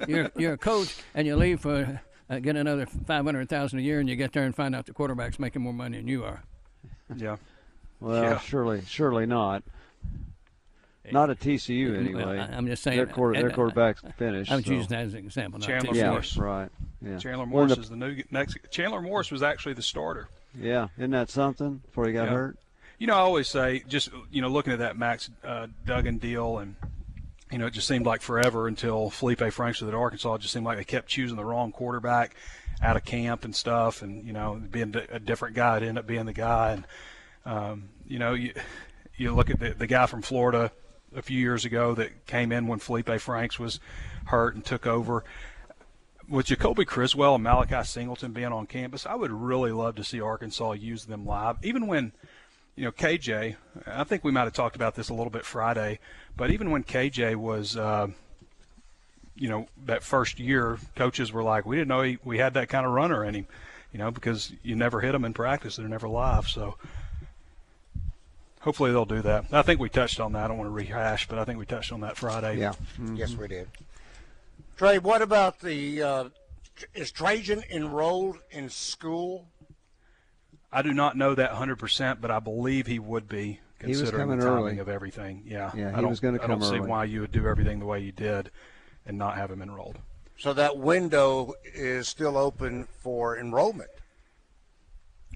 you're 0.08 0.30
you're 0.36 0.52
a 0.54 0.58
coach 0.58 0.96
and 1.14 1.26
you 1.26 1.36
leave 1.36 1.60
for 1.60 2.00
uh, 2.30 2.38
get 2.40 2.56
another 2.56 2.86
500,000 2.86 3.78
a 3.78 3.82
year, 3.82 4.00
and 4.00 4.08
you 4.08 4.16
get 4.16 4.32
there 4.32 4.44
and 4.44 4.54
find 4.54 4.74
out 4.74 4.86
the 4.86 4.92
quarterback's 4.92 5.38
making 5.38 5.62
more 5.62 5.72
money 5.72 5.96
than 5.96 6.08
you 6.08 6.24
are. 6.24 6.42
Yeah. 7.16 7.36
Well, 8.00 8.22
yeah. 8.22 8.38
surely, 8.38 8.82
surely 8.86 9.26
not. 9.26 9.62
Not 11.12 11.30
at 11.30 11.40
TCU 11.40 11.98
anyway. 11.98 12.38
I'm 12.38 12.66
just 12.66 12.82
saying 12.82 12.96
their, 12.96 13.06
quarter, 13.06 13.40
their 13.40 13.50
quarterback's 13.50 14.02
finished. 14.16 14.50
I'm 14.50 14.62
so. 14.62 14.72
using 14.72 14.88
that 14.88 15.04
as 15.06 15.14
an 15.14 15.20
example. 15.20 15.60
Chandler 15.60 15.94
yeah, 15.94 16.10
Morris, 16.10 16.36
right? 16.36 16.70
Yeah. 17.02 17.18
Chandler 17.18 17.46
Morris 17.46 17.74
the, 17.74 17.80
is 17.80 17.90
the 17.90 17.96
new 17.96 18.22
next. 18.30 18.58
Chandler 18.70 19.00
Morris 19.00 19.30
was 19.30 19.42
actually 19.42 19.74
the 19.74 19.82
starter. 19.82 20.28
Yeah, 20.58 20.88
isn't 20.96 21.10
that 21.10 21.30
something? 21.30 21.82
Before 21.86 22.06
he 22.06 22.12
got 22.12 22.24
yeah. 22.24 22.34
hurt. 22.34 22.58
You 22.98 23.06
know, 23.06 23.14
I 23.14 23.18
always 23.18 23.48
say, 23.48 23.84
just 23.88 24.10
you 24.30 24.42
know, 24.42 24.48
looking 24.48 24.72
at 24.72 24.80
that 24.80 24.96
Max 24.96 25.30
uh, 25.44 25.68
Duggan 25.86 26.18
deal, 26.18 26.58
and 26.58 26.74
you 27.52 27.58
know, 27.58 27.66
it 27.66 27.72
just 27.72 27.86
seemed 27.86 28.06
like 28.06 28.22
forever 28.22 28.66
until 28.66 29.10
Felipe 29.10 29.52
Franks 29.52 29.80
was 29.80 29.88
at 29.88 29.94
Arkansas. 29.94 30.34
It 30.34 30.40
just 30.40 30.52
seemed 30.52 30.66
like 30.66 30.78
they 30.78 30.84
kept 30.84 31.08
choosing 31.08 31.36
the 31.36 31.44
wrong 31.44 31.70
quarterback 31.70 32.34
out 32.82 32.96
of 32.96 33.04
camp 33.04 33.44
and 33.44 33.54
stuff, 33.54 34.02
and 34.02 34.26
you 34.26 34.32
know, 34.32 34.60
being 34.70 34.94
a 35.10 35.18
different 35.18 35.54
guy, 35.54 35.76
it 35.76 35.82
ended 35.82 35.98
up 35.98 36.06
being 36.06 36.26
the 36.26 36.32
guy, 36.32 36.72
and 36.72 36.84
um, 37.44 37.88
you 38.06 38.18
know, 38.18 38.34
you 38.34 38.52
you 39.16 39.34
look 39.34 39.50
at 39.50 39.60
the, 39.60 39.70
the 39.70 39.86
guy 39.86 40.06
from 40.06 40.22
Florida 40.22 40.72
a 41.14 41.22
few 41.22 41.38
years 41.38 41.64
ago 41.64 41.94
that 41.94 42.26
came 42.26 42.52
in 42.52 42.66
when 42.66 42.78
Felipe 42.78 43.20
Franks 43.20 43.58
was 43.58 43.80
hurt 44.26 44.54
and 44.54 44.64
took 44.64 44.86
over. 44.86 45.24
With 46.28 46.46
Jacoby 46.46 46.84
Criswell 46.84 47.34
and 47.36 47.44
Malachi 47.44 47.82
Singleton 47.84 48.32
being 48.32 48.52
on 48.52 48.66
campus, 48.66 49.06
I 49.06 49.14
would 49.14 49.30
really 49.30 49.72
love 49.72 49.94
to 49.96 50.04
see 50.04 50.20
Arkansas 50.20 50.72
use 50.72 51.06
them 51.06 51.24
live. 51.24 51.56
Even 51.62 51.86
when, 51.86 52.12
you 52.76 52.84
know, 52.84 52.92
KJ, 52.92 53.56
I 53.86 54.04
think 54.04 54.24
we 54.24 54.32
might 54.32 54.44
have 54.44 54.52
talked 54.52 54.76
about 54.76 54.94
this 54.94 55.08
a 55.08 55.14
little 55.14 55.30
bit 55.30 55.46
Friday, 55.46 56.00
but 56.36 56.50
even 56.50 56.70
when 56.70 56.84
KJ 56.84 57.36
was, 57.36 57.78
uh, 57.78 58.08
you 59.36 59.48
know, 59.48 59.68
that 59.86 60.02
first 60.02 60.38
year, 60.38 60.78
coaches 60.96 61.32
were 61.32 61.42
like, 61.42 61.64
we 61.64 61.76
didn't 61.76 61.88
know 61.88 62.02
he, 62.02 62.18
we 62.22 62.38
had 62.38 62.54
that 62.54 62.68
kind 62.68 62.84
of 62.84 62.92
runner 62.92 63.24
in 63.24 63.34
him, 63.34 63.46
you 63.92 63.98
know, 63.98 64.10
because 64.10 64.52
you 64.62 64.76
never 64.76 65.00
hit 65.00 65.12
them 65.12 65.24
in 65.24 65.32
practice; 65.32 65.76
they're 65.76 65.88
never 65.88 66.08
live. 66.08 66.46
So 66.46 66.76
hopefully 68.60 68.90
they'll 68.90 69.04
do 69.04 69.22
that. 69.22 69.46
I 69.52 69.62
think 69.62 69.80
we 69.80 69.88
touched 69.88 70.20
on 70.20 70.32
that. 70.32 70.44
I 70.44 70.48
don't 70.48 70.58
want 70.58 70.68
to 70.68 70.72
rehash, 70.72 71.28
but 71.28 71.38
I 71.38 71.44
think 71.44 71.58
we 71.58 71.66
touched 71.66 71.92
on 71.92 72.00
that 72.00 72.16
Friday. 72.16 72.58
Yeah. 72.58 72.72
Mm-hmm. 73.00 73.16
Yes, 73.16 73.34
we 73.34 73.48
did. 73.48 73.68
Trey, 74.76 74.98
what 74.98 75.22
about 75.22 75.60
the? 75.60 76.02
Uh, 76.02 76.24
is 76.94 77.10
Trajan 77.10 77.62
enrolled 77.70 78.38
in 78.50 78.68
school? 78.68 79.48
I 80.70 80.82
do 80.82 80.92
not 80.92 81.16
know 81.16 81.34
that 81.34 81.52
100%, 81.52 82.20
but 82.20 82.30
I 82.30 82.40
believe 82.40 82.86
he 82.86 82.98
would 82.98 83.28
be 83.28 83.60
considering 83.78 84.28
the 84.28 84.36
timing 84.36 84.46
early. 84.46 84.78
of 84.78 84.88
everything. 84.88 85.42
Yeah, 85.46 85.72
yeah, 85.74 85.98
he 85.98 86.04
was 86.04 86.20
going 86.20 86.34
to 86.34 86.40
come 86.40 86.50
I 86.50 86.54
don't 86.54 86.62
early. 86.64 86.78
see 86.78 86.86
why 86.86 87.04
you 87.04 87.22
would 87.22 87.32
do 87.32 87.46
everything 87.46 87.78
the 87.78 87.86
way 87.86 88.00
you 88.00 88.12
did 88.12 88.50
and 89.06 89.16
not 89.16 89.36
have 89.36 89.50
him 89.50 89.62
enrolled. 89.62 89.98
So 90.38 90.52
that 90.52 90.76
window 90.78 91.54
is 91.64 92.06
still 92.06 92.36
open 92.36 92.86
for 93.00 93.38
enrollment. 93.38 93.90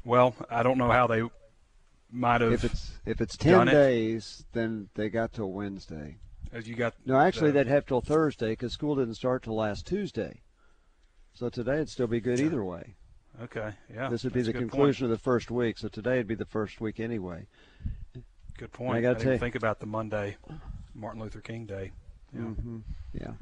Well, 0.04 0.34
I 0.50 0.62
don't 0.62 0.78
know 0.78 0.90
how 0.90 1.06
they 1.06 1.22
might 2.12 2.40
have. 2.40 2.52
If 2.52 2.64
it's 2.64 2.92
if 3.06 3.20
it's 3.20 3.36
ten 3.36 3.66
days, 3.66 4.40
it. 4.40 4.52
then 4.52 4.88
they 4.94 5.08
got 5.08 5.32
till 5.32 5.50
Wednesday. 5.50 6.18
As 6.52 6.68
you 6.68 6.74
got. 6.74 6.94
No, 7.06 7.18
actually, 7.18 7.50
the, 7.50 7.64
they'd 7.64 7.68
have 7.68 7.86
till 7.86 8.00
Thursday 8.00 8.50
because 8.50 8.72
school 8.72 8.96
didn't 8.96 9.14
start 9.14 9.44
till 9.44 9.56
last 9.56 9.86
Tuesday. 9.86 10.42
So 11.32 11.48
today 11.48 11.74
it'd 11.74 11.88
still 11.88 12.06
be 12.06 12.20
good 12.20 12.40
either 12.40 12.62
way. 12.62 12.94
Okay. 13.42 13.72
Yeah. 13.92 14.08
This 14.08 14.24
would 14.24 14.34
be 14.34 14.42
the 14.42 14.52
conclusion 14.52 15.06
point. 15.06 15.12
of 15.12 15.18
the 15.18 15.22
first 15.22 15.50
week. 15.50 15.78
So 15.78 15.88
today 15.88 16.18
would 16.18 16.26
be 16.26 16.34
the 16.34 16.44
first 16.44 16.80
week 16.80 17.00
anyway. 17.00 17.46
Good 18.58 18.72
point. 18.72 18.96
I 18.96 19.00
got 19.00 19.18
to 19.20 19.38
think 19.38 19.54
about 19.54 19.80
the 19.80 19.86
Monday, 19.86 20.36
Martin 20.94 21.22
Luther 21.22 21.40
King 21.40 21.64
Day. 21.64 21.92
Yeah. 22.34 22.40
Mm-hmm. 22.40 22.78
Yeah. 23.14 23.32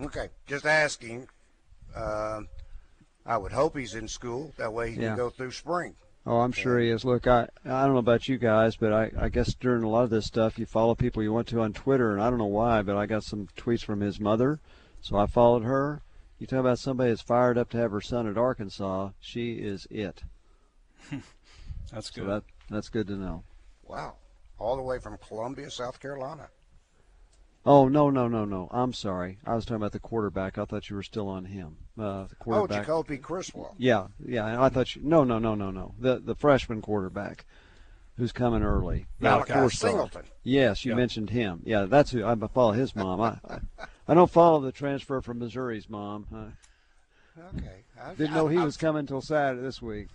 Okay. 0.00 0.28
Just 0.46 0.64
asking. 0.64 1.28
Uh, 1.94 2.40
I 3.26 3.36
would 3.36 3.52
hope 3.52 3.76
he's 3.76 3.94
in 3.94 4.08
school. 4.08 4.52
That 4.56 4.72
way 4.72 4.90
he 4.90 5.00
yeah. 5.00 5.08
can 5.08 5.16
go 5.16 5.30
through 5.30 5.52
spring. 5.52 5.94
Oh, 6.26 6.38
I'm 6.38 6.52
sure 6.52 6.78
he 6.78 6.88
is. 6.88 7.04
Look, 7.04 7.26
I 7.26 7.48
I 7.64 7.84
don't 7.84 7.92
know 7.92 7.98
about 7.98 8.28
you 8.28 8.38
guys, 8.38 8.76
but 8.76 8.92
I 8.92 9.10
I 9.18 9.28
guess 9.28 9.54
during 9.54 9.82
a 9.82 9.88
lot 9.88 10.04
of 10.04 10.10
this 10.10 10.26
stuff, 10.26 10.58
you 10.58 10.64
follow 10.64 10.94
people 10.94 11.22
you 11.22 11.32
want 11.32 11.48
to 11.48 11.60
on 11.60 11.72
Twitter, 11.74 12.12
and 12.12 12.22
I 12.22 12.30
don't 12.30 12.38
know 12.38 12.46
why, 12.46 12.82
but 12.82 12.96
I 12.96 13.06
got 13.06 13.24
some 13.24 13.48
tweets 13.56 13.84
from 13.84 14.00
his 14.00 14.18
mother, 14.18 14.58
so 15.00 15.16
I 15.16 15.26
followed 15.26 15.64
her. 15.64 16.02
You 16.38 16.46
talk 16.46 16.60
about 16.60 16.78
somebody 16.78 17.10
that's 17.10 17.22
fired 17.22 17.58
up 17.58 17.70
to 17.70 17.78
have 17.78 17.90
her 17.90 18.00
son 18.00 18.26
at 18.26 18.38
Arkansas. 18.38 19.10
She 19.20 19.54
is 19.54 19.86
it. 19.90 20.22
that's 21.92 22.10
good. 22.10 22.24
So 22.24 22.26
that 22.26 22.44
that's 22.70 22.88
good 22.88 23.06
to 23.08 23.16
know. 23.16 23.44
Wow, 23.82 24.16
all 24.58 24.76
the 24.76 24.82
way 24.82 24.98
from 24.98 25.18
Columbia, 25.18 25.70
South 25.70 26.00
Carolina. 26.00 26.48
Oh 27.66 27.88
no 27.88 28.10
no 28.10 28.28
no 28.28 28.44
no! 28.44 28.68
I'm 28.70 28.92
sorry. 28.92 29.38
I 29.46 29.54
was 29.54 29.64
talking 29.64 29.76
about 29.76 29.92
the 29.92 29.98
quarterback. 29.98 30.58
I 30.58 30.66
thought 30.66 30.90
you 30.90 30.96
were 30.96 31.02
still 31.02 31.28
on 31.28 31.46
him. 31.46 31.76
Uh, 31.98 32.24
the 32.24 32.28
oh, 32.32 32.36
quarterback. 32.38 32.88
Oh, 32.88 33.02
Jacoby 33.02 33.18
Criswell. 33.18 33.74
Yeah, 33.78 34.08
yeah. 34.24 34.62
I 34.62 34.68
thought 34.68 34.94
you. 34.94 35.02
No 35.02 35.24
no 35.24 35.38
no 35.38 35.54
no 35.54 35.70
no. 35.70 35.94
The 35.98 36.18
the 36.18 36.34
freshman 36.34 36.82
quarterback, 36.82 37.46
who's 38.18 38.32
coming 38.32 38.62
early. 38.62 39.06
Malachi 39.18 39.74
Singleton. 39.74 40.24
Yes, 40.42 40.84
you 40.84 40.92
yeah. 40.92 40.96
mentioned 40.96 41.30
him. 41.30 41.62
Yeah, 41.64 41.86
that's 41.86 42.10
who. 42.10 42.24
I 42.24 42.34
follow 42.34 42.72
his 42.72 42.94
mom. 42.94 43.22
I, 43.22 43.38
I, 43.48 43.60
I 44.08 44.14
don't 44.14 44.30
follow 44.30 44.60
the 44.60 44.72
transfer 44.72 45.22
from 45.22 45.38
Missouri's 45.38 45.88
mom. 45.88 46.26
okay. 47.56 47.84
I, 48.02 48.14
didn't 48.14 48.34
know 48.34 48.48
he 48.48 48.58
was 48.58 48.76
coming 48.76 49.06
till 49.06 49.22
Saturday 49.22 49.62
this 49.62 49.80
week. 49.80 50.08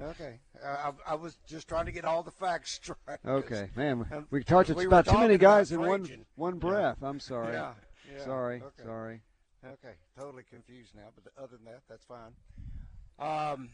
Okay, 0.00 0.40
uh, 0.64 0.90
I, 1.06 1.12
I, 1.12 1.14
was 1.14 1.38
just 1.46 1.68
trying 1.68 1.86
to 1.86 1.92
get 1.92 2.04
all 2.04 2.22
the 2.22 2.32
facts 2.32 2.72
straight. 2.82 3.18
Okay, 3.24 3.70
man, 3.76 4.26
we 4.30 4.42
talked 4.42 4.70
we 4.70 4.86
about 4.86 5.06
too 5.06 5.18
many 5.18 5.38
guys 5.38 5.70
in 5.70 5.80
one 5.80 6.08
one 6.34 6.58
breath. 6.58 6.96
Yeah. 7.00 7.08
I'm 7.08 7.20
sorry. 7.20 7.52
Yeah, 7.52 7.72
yeah. 8.12 8.24
Sorry, 8.24 8.56
okay. 8.56 8.82
sorry. 8.84 9.20
Okay, 9.64 9.94
totally 10.18 10.42
confused 10.42 10.94
now, 10.94 11.08
but 11.14 11.32
other 11.42 11.56
than 11.56 11.64
that, 11.66 11.82
that's 11.88 12.04
fine. 12.04 12.32
Um, 13.18 13.70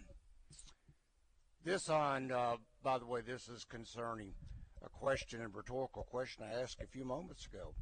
this 1.65 1.89
on, 1.89 2.31
uh, 2.31 2.57
by 2.83 2.99
the 2.99 3.07
way, 3.07 3.23
this 3.23 3.49
is 3.49 3.65
concerning 3.65 4.33
a 4.85 4.89
question 4.89 5.41
and 5.41 5.55
rhetorical 5.55 6.05
question 6.05 6.45
I 6.45 6.61
asked 6.61 6.81
a 6.81 6.87
few 6.87 7.05
moments 7.05 7.47
ago, 7.47 7.75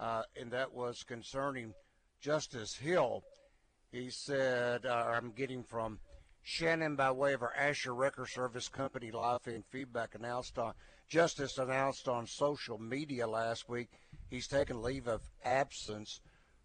uh, 0.00 0.22
and 0.40 0.50
that 0.52 0.72
was 0.72 1.02
concerning 1.02 1.74
Justice 2.20 2.74
Hill. 2.74 3.22
He 3.90 4.08
said, 4.08 4.86
uh, 4.86 5.10
I'm 5.12 5.32
getting 5.32 5.62
from 5.62 5.98
Shannon, 6.42 6.96
by 6.96 7.10
way 7.12 7.34
of 7.34 7.42
our 7.42 7.54
Asher 7.54 7.94
Wrecker 7.94 8.26
Service 8.26 8.68
Company 8.68 9.10
live 9.10 9.42
feed 9.42 9.64
feedback, 9.70 10.14
announced 10.14 10.58
on 10.58 10.74
Justice 11.08 11.58
announced 11.58 12.08
on 12.08 12.26
social 12.26 12.78
media 12.78 13.26
last 13.26 13.68
week 13.68 13.88
he's 14.28 14.48
taken 14.48 14.82
leave 14.82 15.06
of 15.06 15.20
absence 15.44 16.20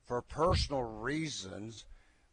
for 0.05 0.21
personal 0.21 0.81
reasons. 0.81 1.85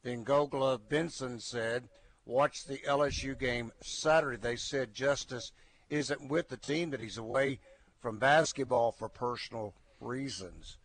Then 0.02 0.22
Gold 0.22 0.50
Glove 0.50 0.88
Benson 0.88 1.40
said, 1.40 1.88
"Watch 2.24 2.64
the 2.64 2.78
LSU 2.86 3.34
game 3.34 3.72
Saturday." 3.82 4.36
They 4.36 4.56
said 4.56 4.94
Justice 4.94 5.52
isn't 5.90 6.28
with 6.28 6.48
the 6.48 6.56
team; 6.56 6.90
that 6.90 7.00
he's 7.00 7.18
away 7.18 7.58
from 8.00 8.18
basketball 8.18 8.92
for 8.92 9.08
personal 9.08 9.74
reasons. 10.00 10.78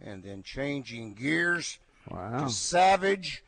And 0.00 0.22
then 0.22 0.42
changing 0.42 1.14
gears 1.14 1.78
wow. 2.08 2.44
to 2.44 2.50
Savage 2.50 3.44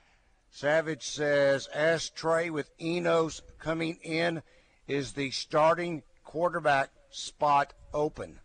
Savage 0.54 1.02
says, 1.02 1.66
ask 1.74 2.14
Trey 2.14 2.50
with 2.50 2.70
Enos 2.78 3.40
coming 3.58 3.96
in, 4.02 4.42
is 4.86 5.14
the 5.14 5.30
starting 5.30 6.02
quarterback 6.24 6.90
spot 7.10 7.72
open? 7.94 8.38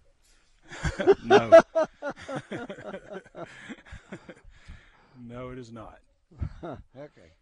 no. 1.25 1.49
no, 5.21 5.49
it 5.49 5.59
is 5.59 5.69
not. 5.73 5.99
okay. 6.63 7.33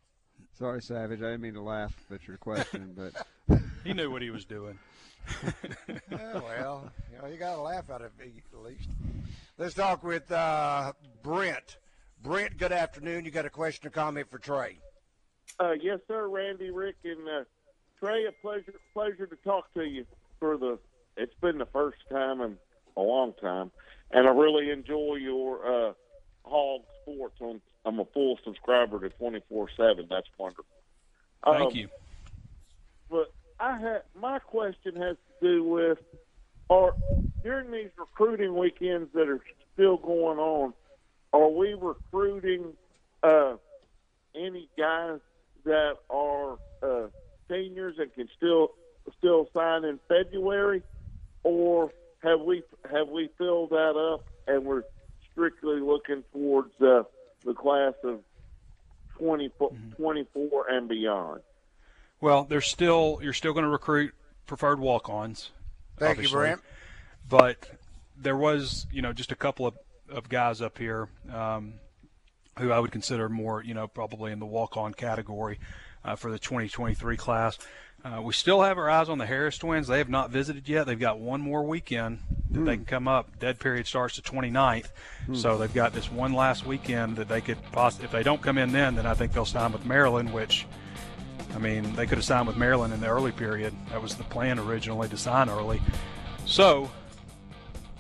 Sorry, 0.57 0.81
Savage. 0.81 1.19
I 1.19 1.25
didn't 1.25 1.41
mean 1.41 1.53
to 1.53 1.61
laugh 1.61 1.93
at 2.11 2.27
your 2.27 2.37
question, 2.37 2.95
but 2.97 3.13
he 3.83 3.93
knew 3.93 4.09
what 4.09 4.23
he 4.23 4.31
was 4.31 4.45
doing. 4.45 4.79
yeah, 6.11 6.39
well, 6.39 6.91
you 7.11 7.19
know, 7.21 7.27
you 7.27 7.37
got 7.37 7.55
to 7.55 7.61
laugh 7.61 7.87
at 7.91 8.01
it 8.01 8.11
at 8.19 8.63
least. 8.63 8.89
Let's 9.59 9.75
talk 9.75 10.03
with 10.03 10.31
uh, 10.31 10.93
Brent. 11.21 11.77
Brent, 12.25 12.57
good 12.57 12.71
afternoon. 12.71 13.23
You 13.23 13.29
got 13.29 13.45
a 13.45 13.51
question 13.51 13.85
or 13.85 13.91
comment 13.91 14.27
for 14.31 14.39
Trey? 14.39 14.79
Uh, 15.59 15.73
yes, 15.79 15.99
sir, 16.07 16.27
Randy, 16.27 16.71
Rick, 16.71 16.95
and 17.03 17.19
uh, 17.29 17.43
Trey. 17.99 18.25
A 18.25 18.31
pleasure, 18.41 18.73
pleasure 18.95 19.27
to 19.27 19.35
talk 19.43 19.71
to 19.75 19.83
you. 19.83 20.05
For 20.39 20.57
the, 20.57 20.79
it's 21.17 21.35
been 21.39 21.59
the 21.59 21.67
first 21.67 21.99
time 22.11 22.41
in 22.41 22.57
a 22.97 23.01
long 23.01 23.33
time, 23.39 23.69
and 24.09 24.27
I 24.27 24.31
really 24.31 24.71
enjoy 24.71 25.17
your 25.17 25.89
uh, 25.89 25.93
Hog 26.45 26.81
Sports. 27.03 27.35
On, 27.41 27.61
I'm 27.85 27.99
a 27.99 28.05
full 28.05 28.39
subscriber 28.43 28.99
to 29.01 29.09
24 29.09 29.69
seven. 29.77 30.07
That's 30.09 30.27
wonderful. 30.39 30.65
Thank 31.45 31.73
um, 31.73 31.77
you. 31.77 31.89
But 33.07 33.31
I 33.59 33.77
had 33.77 34.01
my 34.19 34.39
question 34.39 34.95
has 34.95 35.15
to 35.15 35.47
do 35.47 35.63
with 35.63 35.99
are 36.71 36.95
during 37.43 37.69
these 37.69 37.91
recruiting 37.99 38.57
weekends 38.57 39.13
that 39.13 39.29
are 39.29 39.41
still 39.75 39.97
going 39.97 40.39
on, 40.39 40.73
are 41.35 41.49
we 41.49 41.73
recruiting 41.73 42.73
uh, 43.23 43.55
any 44.33 44.69
guys 44.77 45.19
that 45.65 45.97
are 46.09 46.57
uh, 46.81 47.07
seniors 47.49 47.95
and 47.99 48.13
can 48.13 48.29
still 48.37 48.71
still 49.17 49.49
sign 49.53 49.83
in 49.83 49.99
February, 50.07 50.81
or 51.43 51.91
have 52.23 52.39
we 52.41 52.63
have 52.91 53.09
we 53.09 53.29
filled 53.37 53.71
that 53.71 53.95
up 53.97 54.25
and 54.47 54.65
we're 54.65 54.83
strictly 55.31 55.79
looking 55.79 56.23
towards 56.31 56.73
uh, 56.81 57.03
the 57.43 57.53
class 57.53 57.93
of 58.03 58.21
20, 59.17 59.49
mm-hmm. 59.49 59.91
24 59.91 60.69
and 60.69 60.87
beyond? 60.87 61.41
Well, 62.21 62.45
there's 62.45 62.67
still 62.67 63.19
you're 63.21 63.33
still 63.33 63.53
going 63.53 63.65
to 63.65 63.69
recruit 63.69 64.13
preferred 64.45 64.79
walk-ons. 64.79 65.51
Thank 65.97 66.11
obviously. 66.11 66.31
you, 66.31 66.41
Brent. 66.43 66.61
But 67.27 67.69
there 68.17 68.37
was, 68.37 68.87
you 68.91 69.01
know, 69.01 69.13
just 69.13 69.31
a 69.31 69.35
couple 69.35 69.67
of, 69.67 69.75
of 70.09 70.29
guys 70.29 70.61
up 70.61 70.77
here 70.77 71.09
um, 71.33 71.75
who 72.59 72.71
I 72.71 72.79
would 72.79 72.91
consider 72.91 73.29
more, 73.29 73.63
you 73.63 73.73
know, 73.73 73.87
probably 73.87 74.31
in 74.31 74.39
the 74.39 74.45
walk-on 74.45 74.93
category 74.93 75.59
uh, 76.03 76.15
for 76.15 76.31
the 76.31 76.39
2023 76.39 77.17
class. 77.17 77.57
Uh, 78.03 78.21
we 78.21 78.33
still 78.33 78.61
have 78.61 78.77
our 78.77 78.87
eyes 78.87 79.09
on 79.09 79.17
the 79.17 79.25
Harris 79.25 79.57
twins. 79.57 79.87
They 79.87 79.97
have 79.97 80.09
not 80.09 80.29
visited 80.29 80.69
yet. 80.69 80.85
They've 80.85 80.99
got 80.99 81.19
one 81.19 81.41
more 81.41 81.63
weekend 81.63 82.19
that 82.51 82.59
mm. 82.59 82.65
they 82.65 82.75
hmm. 82.75 82.83
can 82.83 82.85
come 82.85 83.07
up. 83.07 83.39
Dead 83.39 83.59
period 83.59 83.87
starts 83.87 84.15
the 84.15 84.21
29th. 84.21 84.89
Mm. 85.27 85.35
So 85.35 85.57
they've 85.57 85.73
got 85.73 85.91
this 85.91 86.11
one 86.11 86.33
last 86.33 86.67
weekend 86.67 87.15
that 87.15 87.27
they 87.27 87.41
could 87.41 87.57
possibly, 87.71 88.05
if 88.05 88.11
they 88.11 88.21
don't 88.21 88.43
come 88.43 88.59
in 88.59 88.71
then, 88.71 88.93
then 88.93 89.07
I 89.07 89.15
think 89.15 89.33
they'll 89.33 89.43
sign 89.43 89.71
with 89.71 89.85
Maryland, 89.85 90.31
which, 90.31 90.67
I 91.55 91.57
mean, 91.57 91.95
they 91.95 92.05
could 92.05 92.19
have 92.19 92.25
signed 92.25 92.47
with 92.47 92.57
Maryland 92.57 92.93
in 92.93 93.01
the 93.01 93.07
early 93.07 93.31
period. 93.31 93.73
That 93.89 94.03
was 94.03 94.13
the 94.13 94.23
plan 94.25 94.59
originally 94.59 95.09
to 95.09 95.17
sign 95.17 95.49
early. 95.49 95.81
So 96.45 96.91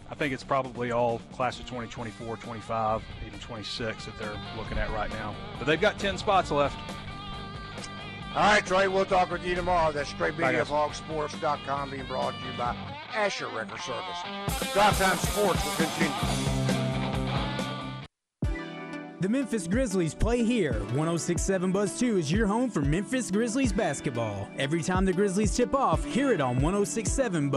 I 0.09 0.15
think 0.15 0.33
it's 0.33 0.43
probably 0.43 0.91
all 0.91 1.19
class 1.33 1.59
of 1.59 1.65
2024, 1.65 2.37
25, 2.37 3.03
even 3.25 3.39
26 3.39 4.05
that 4.05 4.17
they're 4.19 4.39
looking 4.57 4.77
at 4.77 4.91
right 4.91 5.09
now. 5.11 5.35
But 5.57 5.65
they've 5.65 5.81
got 5.81 5.97
10 5.97 6.17
spots 6.17 6.51
left. 6.51 6.77
All 8.35 8.41
right, 8.41 8.65
Trey, 8.65 8.87
we'll 8.89 9.05
talk 9.05 9.31
with 9.31 9.45
you 9.45 9.55
tomorrow. 9.55 9.91
That's 9.93 10.11
Trey 10.11 10.31
Biddy 10.31 10.57
of 10.57 10.67
hogsports.com 10.67 11.89
being 11.89 12.05
brought 12.05 12.33
to 12.33 12.39
you 12.39 12.57
by 12.57 12.75
Asher 13.13 13.47
Wrecker 13.47 13.77
Service. 13.77 14.73
Drive 14.73 14.97
Time 14.99 15.17
Sports 15.17 15.63
will 15.63 15.85
continue. 15.87 16.55
The 19.21 19.29
Memphis 19.29 19.67
Grizzlies 19.67 20.13
play 20.13 20.43
here. 20.43 20.73
1067 20.73 21.71
Buzz 21.71 21.97
2 21.97 22.17
is 22.17 22.31
your 22.31 22.45
home 22.45 22.69
for 22.69 22.81
Memphis 22.81 23.31
Grizzlies 23.31 23.73
basketball. 23.73 24.47
Every 24.59 24.83
time 24.83 25.05
the 25.05 25.13
Grizzlies 25.13 25.55
tip 25.55 25.73
off, 25.73 26.03
hear 26.03 26.31
it 26.31 26.41
on 26.41 26.61
1067 26.61 27.49
Buzz. 27.49 27.53